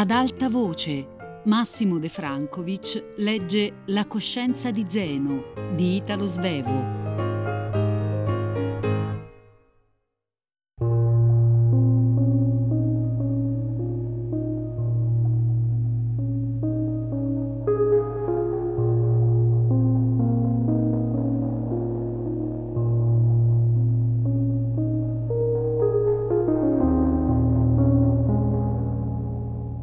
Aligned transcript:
Ad 0.00 0.12
alta 0.12 0.48
voce, 0.48 1.06
Massimo 1.44 1.98
De 1.98 2.08
Francovic 2.08 3.16
legge 3.18 3.82
La 3.88 4.06
coscienza 4.06 4.70
di 4.70 4.86
Zeno 4.88 5.52
di 5.74 5.96
Italo 5.96 6.26
Svevo. 6.26 6.99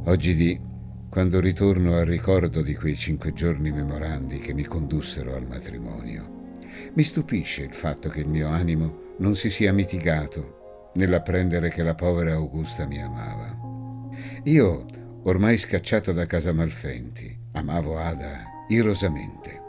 Oggi 0.07 0.35
di 0.35 0.57
quando 1.09 1.41
ritorno 1.41 1.97
al 1.97 2.05
ricordo 2.05 2.61
di 2.61 2.73
quei 2.75 2.95
cinque 2.95 3.33
giorni 3.33 3.71
memorandi 3.71 4.37
che 4.37 4.53
mi 4.53 4.63
condussero 4.63 5.35
al 5.35 5.45
matrimonio. 5.45 6.53
Mi 6.93 7.03
stupisce 7.03 7.63
il 7.63 7.73
fatto 7.73 8.07
che 8.07 8.21
il 8.21 8.27
mio 8.29 8.47
animo 8.47 9.15
non 9.17 9.35
si 9.35 9.49
sia 9.49 9.73
mitigato 9.73 10.91
nell'apprendere 10.93 11.67
che 11.67 11.83
la 11.83 11.93
povera 11.93 12.35
Augusta 12.35 12.87
mi 12.87 13.01
amava. 13.01 13.53
Io, 14.43 14.85
ormai 15.23 15.57
scacciato 15.57 16.13
da 16.13 16.25
casa 16.25 16.53
Malfenti, 16.53 17.37
amavo 17.51 17.97
Ada 17.97 18.45
irosamente. 18.69 19.61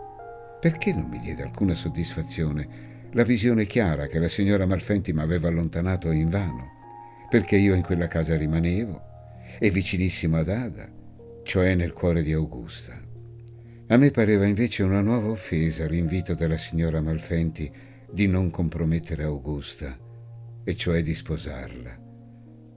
Perché 0.61 0.93
non 0.93 1.09
mi 1.09 1.19
diede 1.19 1.43
alcuna 1.43 1.75
soddisfazione 1.75 3.09
la 3.11 3.25
visione 3.25 3.67
chiara 3.67 4.07
che 4.07 4.21
la 4.21 4.29
signora 4.29 4.67
Malfenti 4.67 5.13
mi 5.13 5.21
aveva 5.21 5.49
allontanato 5.49 6.13
invano? 6.13 6.77
Perché 7.29 7.57
io 7.57 7.75
in 7.75 7.83
quella 7.83 8.07
casa 8.07 8.37
rimanevo 8.37 9.08
e 9.59 9.71
vicinissimo 9.71 10.37
ad 10.37 10.49
Ada, 10.49 10.89
cioè 11.43 11.75
nel 11.75 11.93
cuore 11.93 12.23
di 12.23 12.33
Augusta. 12.33 13.01
A 13.89 13.97
me 13.97 14.11
pareva 14.11 14.47
invece 14.47 14.83
una 14.83 15.01
nuova 15.01 15.31
offesa 15.31 15.87
l'invito 15.87 16.35
della 16.35 16.59
signora 16.59 17.01
Malfenti 17.01 17.71
di 18.11 18.27
non 18.27 18.51
compromettere 18.51 19.25
Augusta, 19.25 19.99
e 20.65 20.77
cioè 20.77 21.03
di 21.03 21.15
sposarla. 21.15 21.99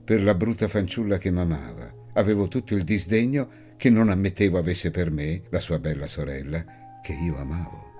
Per 0.04 0.22
la 0.22 0.34
brutta 0.34 0.68
fanciulla 0.68 1.18
che 1.18 1.30
m'amava, 1.30 1.92
avevo 2.14 2.48
tutto 2.48 2.74
il 2.74 2.84
disdegno 2.84 3.60
che 3.76 3.90
non 3.90 4.08
ammettevo 4.08 4.58
avesse 4.58 4.90
per 4.90 5.10
me, 5.10 5.42
la 5.50 5.60
sua 5.60 5.78
bella 5.78 6.06
sorella, 6.06 6.64
che 7.02 7.12
io 7.12 7.36
amavo. 7.36 7.90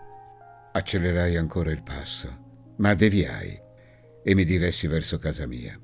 Accelerai 0.73 1.37
ancora 1.37 1.71
il 1.71 1.83
passo, 1.83 2.75
ma 2.79 2.95
deviai 2.95 3.61
e 4.25 4.35
mi 4.35 4.45
diressi 4.45 4.87
verso 4.87 5.19
casa 5.19 5.47
mia. 5.47 5.79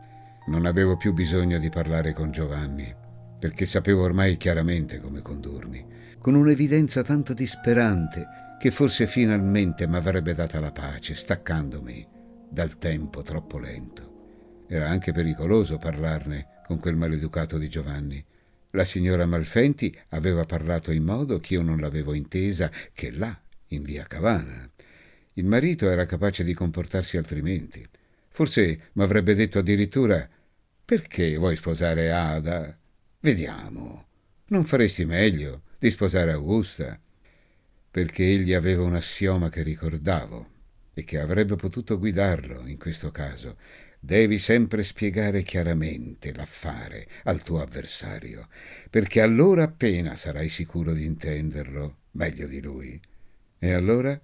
Non 0.49 0.65
avevo 0.65 0.97
più 0.97 1.13
bisogno 1.13 1.59
di 1.59 1.69
parlare 1.69 2.15
con 2.15 2.31
Giovanni, 2.31 2.91
perché 3.39 3.67
sapevo 3.67 4.05
ormai 4.05 4.39
chiaramente 4.39 4.99
come 4.99 5.21
condurmi, 5.21 5.85
con 6.19 6.35
un'evidenza 6.35 7.03
tanto 7.03 7.35
disperante 7.35 8.27
che 8.59 8.71
forse 8.71 9.07
finalmente 9.07 9.87
mi 9.87 9.97
avrebbe 9.97 10.33
data 10.33 10.59
la 10.59 10.73
pace, 10.73 11.15
staccandomi 11.15 12.09
dal 12.49 12.79
tempo 12.79 13.21
troppo 13.21 13.59
lento. 13.59 14.65
Era 14.67 14.89
anche 14.89 15.13
pericoloso 15.13 15.77
parlarne 15.77 16.63
con 16.67 16.81
quel 16.81 16.97
maleducato 16.97 17.59
di 17.59 17.69
Giovanni. 17.69 18.25
La 18.71 18.87
signora 18.87 19.27
Malfenti 19.27 19.95
aveva 20.09 20.47
parlato 20.47 20.93
in 20.93 21.05
modo 21.05 21.39
che 21.41 21.55
io 21.55 21.63
non 21.63 21.79
l'avevo 21.79 22.15
intesa 22.15 22.71
che 22.95 23.11
là, 23.11 23.39
in 23.69 23.83
via 23.83 24.05
Cavana. 24.05 24.67
Il 25.35 25.45
marito 25.45 25.91
era 25.91 26.07
capace 26.07 26.43
di 26.43 26.55
comportarsi 26.55 27.19
altrimenti. 27.19 27.87
Forse 28.31 28.91
mi 28.93 29.03
avrebbe 29.03 29.35
detto 29.35 29.59
addirittura 29.59 30.27
perché 30.89 31.37
vuoi 31.37 31.55
sposare 31.55 32.11
Ada? 32.13 32.75
Vediamo. 33.21 34.07
Non 34.47 34.65
faresti 34.65 35.05
meglio 35.05 35.65
di 35.79 35.91
sposare 35.91 36.33
Augusta? 36.33 36.99
Perché 37.91 38.25
egli 38.25 38.55
aveva 38.55 38.85
un 38.85 38.95
assioma 38.95 39.51
che 39.51 39.63
ricordavo 39.63 40.49
e 40.95 41.05
che 41.05 41.21
avrebbe 41.21 41.57
potuto 41.57 41.99
guidarlo 41.99 42.67
in 42.67 42.79
questo 42.79 43.11
caso. 43.11 43.59
Devi 44.01 44.39
sempre 44.39 44.83
spiegare 44.83 45.43
chiaramente 45.43 46.33
l'affare 46.33 47.07
al 47.25 47.43
tuo 47.43 47.61
avversario, 47.61 48.49
perché 48.89 49.21
allora 49.21 49.65
appena 49.65 50.17
sarai 50.17 50.49
sicuro 50.49 50.95
di 50.95 51.05
intenderlo 51.05 51.97
meglio 52.13 52.47
di 52.47 52.63
lui. 52.63 52.99
E 53.59 53.73
allora 53.73 54.19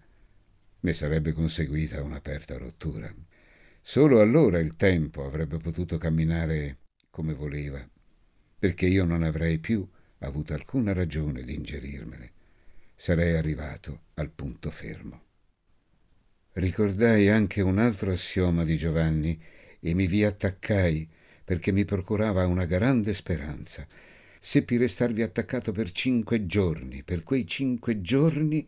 ne 0.80 0.92
sarebbe 0.94 1.34
conseguita 1.34 2.00
un'aperta 2.00 2.56
rottura. 2.56 3.14
Solo 3.86 4.22
allora 4.22 4.60
il 4.60 4.76
tempo 4.76 5.26
avrebbe 5.26 5.58
potuto 5.58 5.98
camminare 5.98 6.78
come 7.10 7.34
voleva, 7.34 7.86
perché 8.58 8.86
io 8.86 9.04
non 9.04 9.22
avrei 9.22 9.58
più 9.58 9.86
avuto 10.20 10.54
alcuna 10.54 10.94
ragione 10.94 11.42
di 11.42 11.54
ingerirmene. 11.54 12.32
Sarei 12.96 13.36
arrivato 13.36 14.04
al 14.14 14.30
punto 14.30 14.70
fermo. 14.70 15.22
Ricordai 16.52 17.28
anche 17.28 17.60
un 17.60 17.78
altro 17.78 18.10
assioma 18.10 18.64
di 18.64 18.78
Giovanni 18.78 19.38
e 19.78 19.92
mi 19.92 20.06
vi 20.06 20.24
attaccai 20.24 21.06
perché 21.44 21.70
mi 21.70 21.84
procurava 21.84 22.46
una 22.46 22.64
grande 22.64 23.12
speranza. 23.12 23.86
Seppi 24.40 24.78
restarvi 24.78 25.20
attaccato 25.20 25.72
per 25.72 25.92
cinque 25.92 26.46
giorni, 26.46 27.02
per 27.02 27.22
quei 27.22 27.46
cinque 27.46 28.00
giorni 28.00 28.66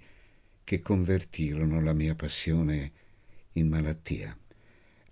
che 0.62 0.78
convertirono 0.81 1.81
la 1.81 1.94
mia 1.94 2.15
passione 2.15 2.93
in 3.53 3.66
malattia. 3.69 4.38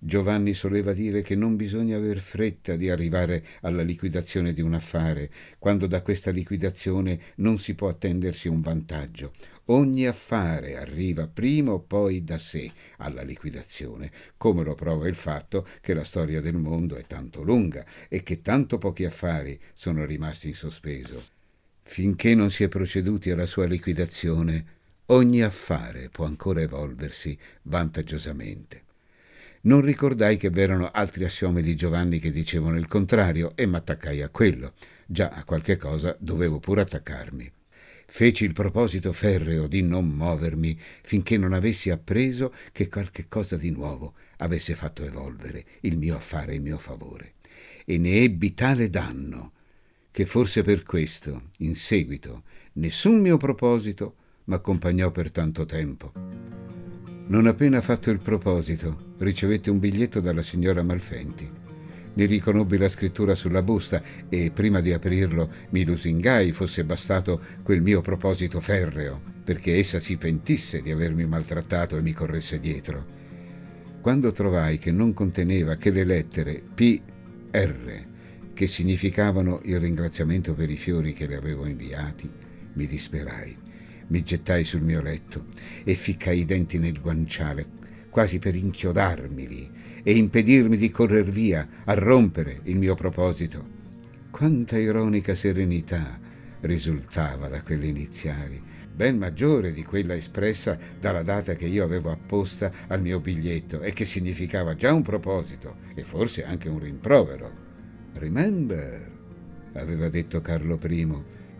Giovanni 0.06 0.52
soleva 0.52 0.92
dire 0.92 1.22
che 1.22 1.34
non 1.34 1.56
bisogna 1.56 1.96
aver 1.96 2.18
fretta 2.18 2.76
di 2.76 2.90
arrivare 2.90 3.42
alla 3.62 3.80
liquidazione 3.80 4.52
di 4.52 4.60
un 4.60 4.74
affare, 4.74 5.30
quando 5.58 5.86
da 5.86 6.02
questa 6.02 6.30
liquidazione 6.30 7.18
non 7.36 7.58
si 7.58 7.74
può 7.74 7.88
attendersi 7.88 8.46
un 8.46 8.60
vantaggio. 8.60 9.32
Ogni 9.68 10.06
affare 10.06 10.76
arriva 10.76 11.26
prima 11.26 11.72
o 11.72 11.78
poi 11.78 12.22
da 12.22 12.36
sé 12.36 12.70
alla 12.98 13.22
liquidazione, 13.22 14.12
come 14.36 14.62
lo 14.62 14.74
prova 14.74 15.08
il 15.08 15.14
fatto 15.14 15.66
che 15.80 15.94
la 15.94 16.04
storia 16.04 16.42
del 16.42 16.56
mondo 16.56 16.96
è 16.96 17.06
tanto 17.06 17.40
lunga 17.40 17.82
e 18.10 18.22
che 18.22 18.42
tanto 18.42 18.76
pochi 18.76 19.06
affari 19.06 19.58
sono 19.72 20.04
rimasti 20.04 20.48
in 20.48 20.54
sospeso. 20.54 21.24
Finché 21.82 22.34
non 22.34 22.50
si 22.50 22.62
è 22.62 22.68
proceduti 22.68 23.30
alla 23.30 23.46
sua 23.46 23.64
liquidazione, 23.64 24.66
ogni 25.06 25.40
affare 25.42 26.10
può 26.10 26.26
ancora 26.26 26.60
evolversi 26.60 27.38
vantaggiosamente. 27.62 28.82
Non 29.64 29.80
ricordai 29.80 30.36
che 30.36 30.50
v'erano 30.50 30.90
altri 30.92 31.24
assiomi 31.24 31.62
di 31.62 31.74
Giovanni 31.74 32.18
che 32.18 32.30
dicevano 32.30 32.76
il 32.76 32.86
contrario 32.86 33.52
e 33.54 33.64
m'attaccai 33.64 34.20
a 34.20 34.28
quello. 34.28 34.74
Già 35.06 35.30
a 35.30 35.42
qualche 35.44 35.78
cosa 35.78 36.14
dovevo 36.18 36.58
pure 36.58 36.82
attaccarmi. 36.82 37.50
Feci 38.06 38.44
il 38.44 38.52
proposito 38.52 39.14
ferreo 39.14 39.66
di 39.66 39.80
non 39.80 40.06
muovermi 40.06 40.78
finché 41.02 41.38
non 41.38 41.54
avessi 41.54 41.88
appreso 41.88 42.52
che 42.72 42.88
qualche 42.88 43.24
cosa 43.26 43.56
di 43.56 43.70
nuovo 43.70 44.12
avesse 44.38 44.74
fatto 44.74 45.02
evolvere 45.02 45.64
il 45.80 45.96
mio 45.96 46.16
affare 46.16 46.54
in 46.54 46.62
mio 46.62 46.76
favore. 46.76 47.32
E 47.86 47.96
ne 47.96 48.16
ebbi 48.16 48.52
tale 48.52 48.90
danno 48.90 49.52
che 50.10 50.26
forse 50.26 50.60
per 50.60 50.82
questo, 50.82 51.50
in 51.60 51.74
seguito, 51.74 52.42
nessun 52.74 53.18
mio 53.18 53.38
proposito 53.38 54.16
m'accompagnò 54.44 55.10
per 55.10 55.32
tanto 55.32 55.64
tempo. 55.64 56.73
Non 57.26 57.46
appena 57.46 57.80
fatto 57.80 58.10
il 58.10 58.18
proposito, 58.18 59.14
ricevette 59.18 59.70
un 59.70 59.78
biglietto 59.78 60.20
dalla 60.20 60.42
signora 60.42 60.82
Malfenti. 60.82 61.50
Ne 62.16 62.26
riconobbi 62.26 62.76
la 62.76 62.88
scrittura 62.88 63.34
sulla 63.34 63.62
busta 63.62 64.02
e 64.28 64.50
prima 64.52 64.80
di 64.80 64.92
aprirlo 64.92 65.50
mi 65.70 65.86
lusingai 65.86 66.52
fosse 66.52 66.84
bastato 66.84 67.40
quel 67.62 67.80
mio 67.80 68.02
proposito 68.02 68.60
ferreo, 68.60 69.20
perché 69.42 69.78
essa 69.78 70.00
si 70.00 70.18
pentisse 70.18 70.82
di 70.82 70.90
avermi 70.90 71.24
maltrattato 71.24 71.96
e 71.96 72.02
mi 72.02 72.12
corresse 72.12 72.60
dietro. 72.60 73.06
Quando 74.02 74.30
trovai 74.30 74.76
che 74.76 74.92
non 74.92 75.14
conteneva 75.14 75.76
che 75.76 75.90
le 75.90 76.04
lettere 76.04 76.62
P.R., 76.74 78.06
che 78.52 78.66
significavano 78.66 79.60
il 79.64 79.80
ringraziamento 79.80 80.52
per 80.52 80.68
i 80.68 80.76
fiori 80.76 81.14
che 81.14 81.26
le 81.26 81.36
avevo 81.36 81.64
inviati, 81.64 82.30
mi 82.74 82.86
disperai 82.86 83.63
mi 84.08 84.22
gettai 84.22 84.64
sul 84.64 84.82
mio 84.82 85.00
letto 85.00 85.46
e 85.84 85.94
ficcai 85.94 86.40
i 86.40 86.44
denti 86.44 86.78
nel 86.78 87.00
guanciale, 87.00 87.66
quasi 88.10 88.38
per 88.38 88.54
inchiodarmivi 88.54 89.70
e 90.02 90.16
impedirmi 90.16 90.76
di 90.76 90.90
correr 90.90 91.28
via 91.28 91.66
a 91.84 91.94
rompere 91.94 92.60
il 92.64 92.76
mio 92.76 92.94
proposito. 92.94 93.72
Quanta 94.30 94.78
ironica 94.78 95.34
serenità 95.34 96.18
risultava 96.60 97.48
da 97.48 97.62
quelle 97.62 97.86
iniziali, 97.86 98.62
ben 98.94 99.18
maggiore 99.18 99.72
di 99.72 99.82
quella 99.82 100.14
espressa 100.14 100.78
dalla 101.00 101.22
data 101.22 101.54
che 101.54 101.66
io 101.66 101.82
avevo 101.82 102.10
apposta 102.10 102.70
al 102.86 103.00
mio 103.00 103.18
biglietto 103.20 103.80
e 103.80 103.92
che 103.92 104.04
significava 104.04 104.74
già 104.74 104.92
un 104.92 105.02
proposito 105.02 105.76
e 105.94 106.04
forse 106.04 106.44
anche 106.44 106.68
un 106.68 106.78
rimprovero. 106.78 107.50
Remember, 108.14 109.10
aveva 109.72 110.08
detto 110.08 110.40
Carlo 110.40 110.78
I, 110.82 111.08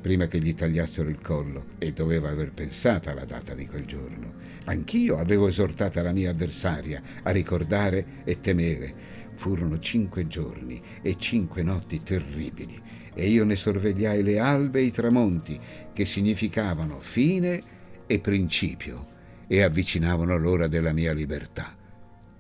prima 0.05 0.27
che 0.27 0.39
gli 0.39 0.55
tagliassero 0.55 1.09
il 1.09 1.23
collo 1.23 1.65
e 1.79 1.95
doveva 1.95 2.29
aver 2.29 2.53
pensato 2.53 3.09
alla 3.09 3.25
data 3.25 3.55
di 3.55 3.67
quel 3.67 3.87
giorno. 3.87 4.35
Anch'io 4.65 5.17
avevo 5.17 5.49
esortata 5.49 6.03
la 6.03 6.13
mia 6.13 6.29
avversaria 6.29 7.03
a 7.23 7.31
ricordare 7.31 8.21
e 8.25 8.39
temere. 8.39 8.95
Furono 9.35 9.79
cinque 9.79 10.27
giorni 10.27 10.83
e 11.01 11.17
cinque 11.17 11.63
notti 11.63 12.03
terribili 12.03 12.79
e 13.15 13.31
io 13.31 13.47
ne 13.47 13.57
sorvegliai 13.57 14.23
le 14.23 14.39
albe 14.39 14.81
e 14.81 14.83
i 14.83 14.91
tramonti, 14.91 15.59
che 15.95 16.05
significavano 16.05 17.01
fine 17.01 17.63
e 18.07 18.21
principio 18.21 19.07
e 19.47 19.63
avvicinavano 19.63 20.37
l'ora 20.37 20.69
della 20.69 20.93
mia 20.93 21.15
libertà, 21.15 21.75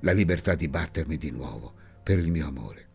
la 0.00 0.12
libertà 0.12 0.54
di 0.54 0.68
battermi 0.68 1.16
di 1.16 1.30
nuovo 1.30 1.72
per 2.02 2.18
il 2.18 2.30
mio 2.30 2.46
amore. 2.46 2.86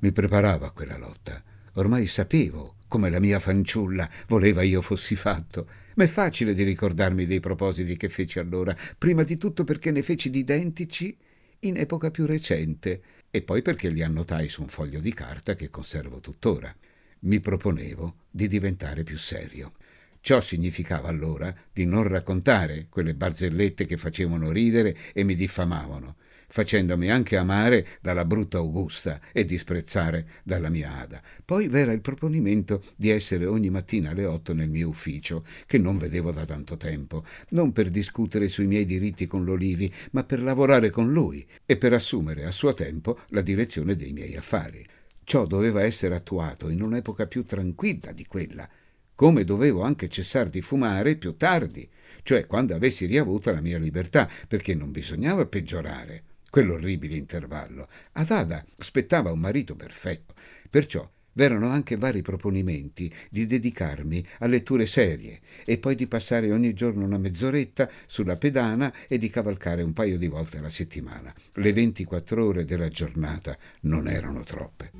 Mi 0.00 0.12
preparavo 0.12 0.66
a 0.66 0.72
quella 0.72 0.98
lotta, 0.98 1.42
ormai 1.76 2.04
sapevo 2.04 2.74
come 2.90 3.08
la 3.08 3.20
mia 3.20 3.38
fanciulla 3.38 4.10
voleva 4.26 4.62
io 4.62 4.82
fossi 4.82 5.14
fatto, 5.14 5.68
ma 5.94 6.02
è 6.02 6.08
facile 6.08 6.54
di 6.54 6.64
ricordarmi 6.64 7.24
dei 7.24 7.38
propositi 7.38 7.96
che 7.96 8.08
feci 8.08 8.40
allora, 8.40 8.76
prima 8.98 9.22
di 9.22 9.38
tutto 9.38 9.62
perché 9.62 9.92
ne 9.92 10.02
feci 10.02 10.28
di 10.28 10.40
identici 10.40 11.16
in 11.60 11.76
epoca 11.76 12.10
più 12.10 12.26
recente 12.26 13.00
e 13.30 13.42
poi 13.42 13.62
perché 13.62 13.90
li 13.90 14.02
annotai 14.02 14.48
su 14.48 14.62
un 14.62 14.66
foglio 14.66 14.98
di 14.98 15.14
carta 15.14 15.54
che 15.54 15.70
conservo 15.70 16.18
tuttora. 16.18 16.74
Mi 17.20 17.38
proponevo 17.38 18.16
di 18.28 18.48
diventare 18.48 19.04
più 19.04 19.18
serio. 19.18 19.74
Ciò 20.20 20.40
significava 20.40 21.08
allora 21.08 21.54
di 21.72 21.84
non 21.84 22.08
raccontare 22.08 22.86
quelle 22.90 23.14
barzellette 23.14 23.86
che 23.86 23.98
facevano 23.98 24.50
ridere 24.50 24.96
e 25.12 25.22
mi 25.22 25.36
diffamavano, 25.36 26.16
facendomi 26.50 27.10
anche 27.10 27.36
amare 27.36 27.86
dalla 28.00 28.24
brutta 28.24 28.58
Augusta 28.58 29.20
e 29.32 29.44
disprezzare 29.44 30.26
dalla 30.42 30.68
mia 30.68 30.96
Ada. 30.98 31.22
Poi 31.44 31.68
v'era 31.68 31.92
il 31.92 32.00
proponimento 32.00 32.82
di 32.96 33.08
essere 33.08 33.46
ogni 33.46 33.70
mattina 33.70 34.10
alle 34.10 34.24
otto 34.24 34.52
nel 34.52 34.68
mio 34.68 34.88
ufficio, 34.88 35.44
che 35.64 35.78
non 35.78 35.96
vedevo 35.96 36.32
da 36.32 36.44
tanto 36.44 36.76
tempo, 36.76 37.24
non 37.50 37.72
per 37.72 37.88
discutere 37.88 38.48
sui 38.48 38.66
miei 38.66 38.84
diritti 38.84 39.26
con 39.26 39.44
l'Olivi, 39.44 39.92
ma 40.10 40.24
per 40.24 40.42
lavorare 40.42 40.90
con 40.90 41.12
lui 41.12 41.46
e 41.64 41.76
per 41.76 41.92
assumere 41.92 42.44
a 42.44 42.50
suo 42.50 42.74
tempo 42.74 43.20
la 43.28 43.40
direzione 43.40 43.94
dei 43.94 44.12
miei 44.12 44.36
affari. 44.36 44.84
Ciò 45.22 45.46
doveva 45.46 45.84
essere 45.84 46.16
attuato 46.16 46.68
in 46.68 46.82
un'epoca 46.82 47.26
più 47.28 47.44
tranquilla 47.44 48.10
di 48.10 48.26
quella, 48.26 48.68
come 49.14 49.44
dovevo 49.44 49.82
anche 49.82 50.08
cessare 50.08 50.50
di 50.50 50.62
fumare 50.62 51.14
più 51.14 51.36
tardi, 51.36 51.88
cioè 52.24 52.46
quando 52.46 52.74
avessi 52.74 53.06
riavuto 53.06 53.52
la 53.52 53.60
mia 53.60 53.78
libertà, 53.78 54.28
perché 54.48 54.74
non 54.74 54.90
bisognava 54.90 55.46
peggiorare 55.46 56.24
quell'orribile 56.50 57.16
intervallo. 57.16 57.88
Ad 58.12 58.30
Ada 58.30 58.64
aspettava 58.78 59.32
un 59.32 59.38
marito 59.38 59.74
perfetto, 59.76 60.34
perciò 60.68 61.08
v'erano 61.32 61.68
anche 61.68 61.96
vari 61.96 62.22
proponimenti 62.22 63.12
di 63.30 63.46
dedicarmi 63.46 64.26
a 64.40 64.46
letture 64.46 64.84
serie 64.86 65.40
e 65.64 65.78
poi 65.78 65.94
di 65.94 66.06
passare 66.06 66.52
ogni 66.52 66.74
giorno 66.74 67.04
una 67.04 67.18
mezz'oretta 67.18 67.88
sulla 68.06 68.36
pedana 68.36 68.92
e 69.08 69.16
di 69.16 69.30
cavalcare 69.30 69.82
un 69.82 69.92
paio 69.92 70.18
di 70.18 70.26
volte 70.26 70.58
alla 70.58 70.68
settimana. 70.68 71.32
Le 71.54 71.72
24 71.72 72.44
ore 72.44 72.64
della 72.64 72.88
giornata 72.88 73.56
non 73.82 74.08
erano 74.08 74.42
troppe. 74.42 74.90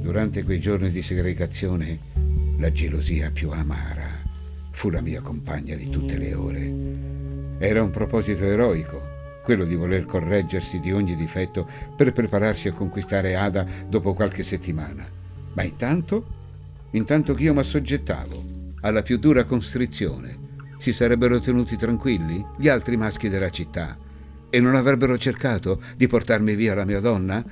Durante 0.00 0.42
quei 0.42 0.60
giorni 0.60 0.90
di 0.90 1.02
segregazione, 1.02 1.98
la 2.58 2.70
gelosia 2.70 3.30
più 3.30 3.50
amara 3.50 4.24
fu 4.70 4.90
la 4.90 5.00
mia 5.00 5.20
compagna 5.20 5.74
di 5.74 5.88
tutte 5.88 6.18
le 6.18 6.34
ore. 6.34 7.56
Era 7.58 7.82
un 7.82 7.90
proposito 7.90 8.44
eroico 8.44 9.05
quello 9.46 9.64
di 9.64 9.76
voler 9.76 10.06
correggersi 10.06 10.80
di 10.80 10.90
ogni 10.90 11.14
difetto 11.14 11.68
per 11.94 12.12
prepararsi 12.12 12.66
a 12.66 12.72
conquistare 12.72 13.36
Ada 13.36 13.64
dopo 13.88 14.12
qualche 14.12 14.42
settimana. 14.42 15.06
Ma 15.52 15.62
intanto, 15.62 16.26
intanto 16.90 17.32
che 17.32 17.44
io 17.44 17.54
mi 17.54 17.60
assoggettavo 17.60 18.42
alla 18.80 19.02
più 19.02 19.18
dura 19.18 19.44
constrizione, 19.44 20.36
si 20.78 20.92
sarebbero 20.92 21.38
tenuti 21.38 21.76
tranquilli 21.76 22.44
gli 22.58 22.66
altri 22.66 22.96
maschi 22.96 23.28
della 23.28 23.50
città 23.50 23.96
e 24.50 24.58
non 24.58 24.74
avrebbero 24.74 25.16
cercato 25.16 25.80
di 25.96 26.08
portarmi 26.08 26.56
via 26.56 26.74
la 26.74 26.84
mia 26.84 26.98
donna? 26.98 27.44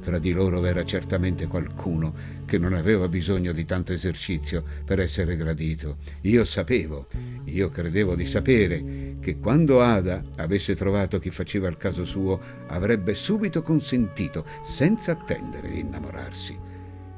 Tra 0.00 0.18
di 0.18 0.32
loro 0.32 0.64
era 0.64 0.82
certamente 0.84 1.46
qualcuno 1.46 2.14
che 2.46 2.56
non 2.56 2.72
aveva 2.72 3.06
bisogno 3.06 3.52
di 3.52 3.66
tanto 3.66 3.92
esercizio 3.92 4.64
per 4.84 4.98
essere 4.98 5.36
gradito. 5.36 5.98
Io 6.22 6.44
sapevo, 6.44 7.06
io 7.44 7.68
credevo 7.68 8.14
di 8.14 8.24
sapere, 8.24 9.18
che 9.20 9.38
quando 9.38 9.82
Ada 9.82 10.24
avesse 10.36 10.74
trovato 10.74 11.18
chi 11.18 11.30
faceva 11.30 11.68
il 11.68 11.76
caso 11.76 12.04
suo, 12.04 12.40
avrebbe 12.68 13.12
subito 13.14 13.60
consentito, 13.60 14.44
senza 14.64 15.12
attendere 15.12 15.70
di 15.70 15.80
innamorarsi. 15.80 16.68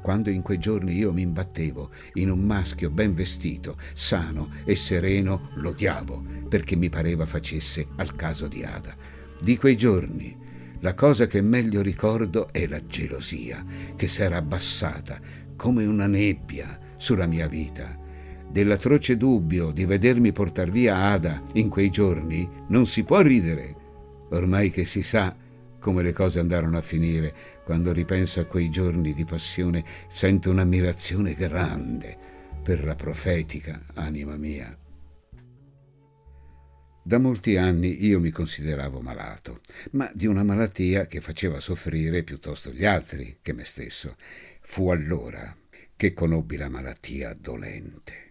Quando 0.01 0.29
in 0.29 0.41
quei 0.41 0.59
giorni 0.59 0.97
io 0.97 1.13
mi 1.13 1.21
imbattevo 1.21 1.89
in 2.15 2.29
un 2.29 2.41
maschio 2.41 2.89
ben 2.89 3.13
vestito, 3.13 3.77
sano 3.93 4.49
e 4.65 4.75
sereno, 4.75 5.51
l'odiavo, 5.55 6.21
perché 6.49 6.75
mi 6.75 6.89
pareva 6.89 7.25
facesse 7.25 7.87
al 7.95 8.13
caso 8.13 8.49
di 8.49 8.65
Ada. 8.65 8.93
Di 9.41 9.57
quei 9.57 9.77
giorni 9.77 10.42
la 10.83 10.93
cosa 10.95 11.27
che 11.27 11.41
meglio 11.41 11.81
ricordo 11.81 12.51
è 12.51 12.67
la 12.67 12.85
gelosia 12.85 13.65
che 13.95 14.09
s'era 14.09 14.35
abbassata 14.35 15.17
come 15.55 15.85
una 15.85 16.07
nebbia 16.07 16.77
sulla 16.97 17.25
mia 17.25 17.47
vita. 17.47 17.97
Dell'atroce 18.49 19.15
dubbio 19.15 19.71
di 19.71 19.85
vedermi 19.85 20.33
portar 20.33 20.69
via 20.69 20.97
Ada 20.97 21.41
in 21.53 21.69
quei 21.69 21.89
giorni 21.89 22.47
non 22.67 22.85
si 22.85 23.03
può 23.03 23.21
ridere, 23.21 23.73
ormai 24.31 24.71
che 24.71 24.83
si 24.83 25.03
sa 25.03 25.33
come 25.79 26.03
le 26.03 26.11
cose 26.11 26.39
andarono 26.39 26.77
a 26.77 26.81
finire. 26.81 27.33
Quando 27.63 27.93
ripenso 27.93 28.41
a 28.41 28.45
quei 28.45 28.69
giorni 28.69 29.13
di 29.13 29.23
passione 29.23 29.85
sento 30.09 30.51
un'ammirazione 30.51 31.33
grande 31.33 32.17
per 32.61 32.83
la 32.83 32.95
profetica 32.95 33.81
anima 33.93 34.35
mia. 34.35 34.82
Da 37.05 37.17
molti 37.17 37.57
anni 37.57 38.05
io 38.05 38.21
mi 38.21 38.29
consideravo 38.29 39.01
malato, 39.01 39.59
ma 39.91 40.09
di 40.13 40.25
una 40.25 40.41
malattia 40.43 41.05
che 41.05 41.19
faceva 41.19 41.59
soffrire 41.59 42.23
piuttosto 42.23 42.71
gli 42.71 42.85
altri 42.85 43.39
che 43.41 43.51
me 43.51 43.65
stesso. 43.65 44.15
Fu 44.61 44.89
allora 44.89 45.53
che 45.97 46.13
conobbi 46.13 46.55
la 46.55 46.69
malattia 46.69 47.35
dolente, 47.37 48.29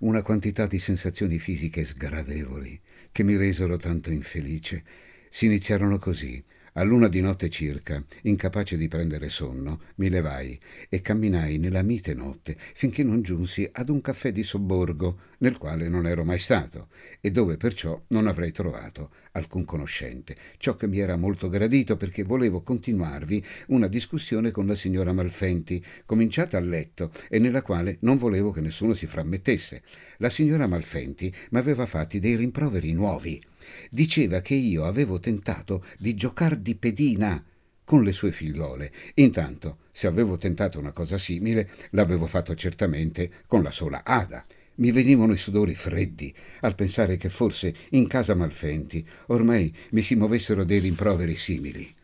una 0.00 0.20
quantità 0.20 0.66
di 0.66 0.78
sensazioni 0.78 1.38
fisiche 1.38 1.82
sgradevoli 1.82 2.78
che 3.10 3.22
mi 3.22 3.36
resero 3.36 3.78
tanto 3.78 4.10
infelice. 4.10 4.84
Si 5.30 5.46
iniziarono 5.46 5.98
così, 5.98 6.44
a 6.80 6.82
luna 6.82 7.08
di 7.08 7.20
notte 7.20 7.50
circa, 7.50 8.02
incapace 8.22 8.78
di 8.78 8.88
prendere 8.88 9.28
sonno, 9.28 9.80
mi 9.96 10.08
levai 10.08 10.58
e 10.88 11.02
camminai 11.02 11.58
nella 11.58 11.82
mite 11.82 12.14
notte 12.14 12.56
finché 12.58 13.02
non 13.02 13.20
giunsi 13.20 13.68
ad 13.70 13.90
un 13.90 14.00
caffè 14.00 14.32
di 14.32 14.42
sobborgo 14.42 15.18
nel 15.40 15.58
quale 15.58 15.88
non 15.88 16.06
ero 16.06 16.24
mai 16.24 16.38
stato 16.38 16.88
e 17.20 17.30
dove 17.30 17.58
perciò 17.58 18.02
non 18.08 18.26
avrei 18.26 18.50
trovato 18.50 19.10
alcun 19.32 19.66
conoscente, 19.66 20.34
ciò 20.56 20.74
che 20.74 20.86
mi 20.86 20.98
era 21.00 21.16
molto 21.16 21.50
gradito 21.50 21.98
perché 21.98 22.22
volevo 22.22 22.62
continuarvi 22.62 23.44
una 23.66 23.86
discussione 23.86 24.50
con 24.50 24.66
la 24.66 24.74
signora 24.74 25.12
Malfenti, 25.12 25.84
cominciata 26.06 26.56
a 26.56 26.60
letto 26.60 27.12
e 27.28 27.38
nella 27.38 27.60
quale 27.60 27.98
non 28.00 28.16
volevo 28.16 28.52
che 28.52 28.62
nessuno 28.62 28.94
si 28.94 29.06
frammettesse. 29.06 29.82
La 30.16 30.30
signora 30.30 30.66
Malfenti 30.66 31.30
mi 31.50 31.58
aveva 31.58 31.84
fatti 31.84 32.18
dei 32.18 32.36
rimproveri 32.36 32.94
nuovi 32.94 33.48
diceva 33.90 34.40
che 34.40 34.54
io 34.54 34.84
avevo 34.84 35.18
tentato 35.18 35.84
di 35.98 36.14
giocar 36.14 36.56
di 36.56 36.74
pedina 36.74 37.44
con 37.84 38.04
le 38.04 38.12
sue 38.12 38.30
figliole. 38.30 38.92
Intanto, 39.14 39.78
se 39.90 40.06
avevo 40.06 40.36
tentato 40.36 40.78
una 40.78 40.92
cosa 40.92 41.18
simile, 41.18 41.68
l'avevo 41.90 42.26
fatto 42.26 42.54
certamente 42.54 43.30
con 43.46 43.62
la 43.62 43.70
sola 43.72 44.02
Ada. 44.04 44.44
Mi 44.76 44.92
venivano 44.92 45.32
i 45.32 45.38
sudori 45.38 45.74
freddi 45.74 46.32
al 46.60 46.74
pensare 46.74 47.16
che 47.16 47.28
forse 47.28 47.74
in 47.90 48.06
casa 48.06 48.34
Malfenti 48.34 49.04
ormai 49.26 49.74
mi 49.90 50.02
si 50.02 50.14
muovessero 50.14 50.64
dei 50.64 50.78
rimproveri 50.78 51.36
simili. 51.36 51.94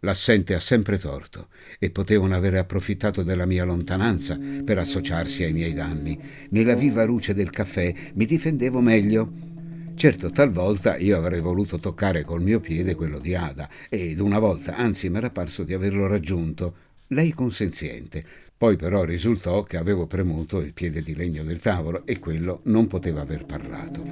L'assente 0.00 0.54
ha 0.54 0.60
sempre 0.60 0.98
torto 0.98 1.48
e 1.78 1.90
potevano 1.90 2.34
avere 2.34 2.58
approfittato 2.58 3.22
della 3.22 3.44
mia 3.44 3.64
lontananza 3.64 4.38
per 4.64 4.78
associarsi 4.78 5.44
ai 5.44 5.52
miei 5.52 5.74
danni. 5.74 6.18
Nella 6.50 6.74
viva 6.74 7.04
luce 7.04 7.34
del 7.34 7.50
caffè 7.50 7.92
mi 8.14 8.24
difendevo 8.24 8.80
meglio 8.80 9.30
Certo, 10.00 10.30
talvolta 10.30 10.96
io 10.96 11.18
avrei 11.18 11.42
voluto 11.42 11.78
toccare 11.78 12.22
col 12.24 12.40
mio 12.40 12.58
piede 12.58 12.94
quello 12.94 13.18
di 13.18 13.34
Ada, 13.34 13.68
ed 13.90 14.18
una 14.18 14.38
volta, 14.38 14.74
anzi, 14.74 15.10
mi 15.10 15.18
era 15.18 15.28
parso 15.28 15.62
di 15.62 15.74
averlo 15.74 16.06
raggiunto, 16.06 16.74
lei 17.08 17.32
consenziente. 17.32 18.24
Poi 18.56 18.76
però 18.76 19.04
risultò 19.04 19.62
che 19.62 19.76
avevo 19.76 20.06
premuto 20.06 20.60
il 20.60 20.72
piede 20.72 21.02
di 21.02 21.14
legno 21.14 21.42
del 21.42 21.60
tavolo 21.60 22.06
e 22.06 22.18
quello 22.18 22.62
non 22.64 22.86
poteva 22.86 23.20
aver 23.20 23.44
parlato. 23.44 24.02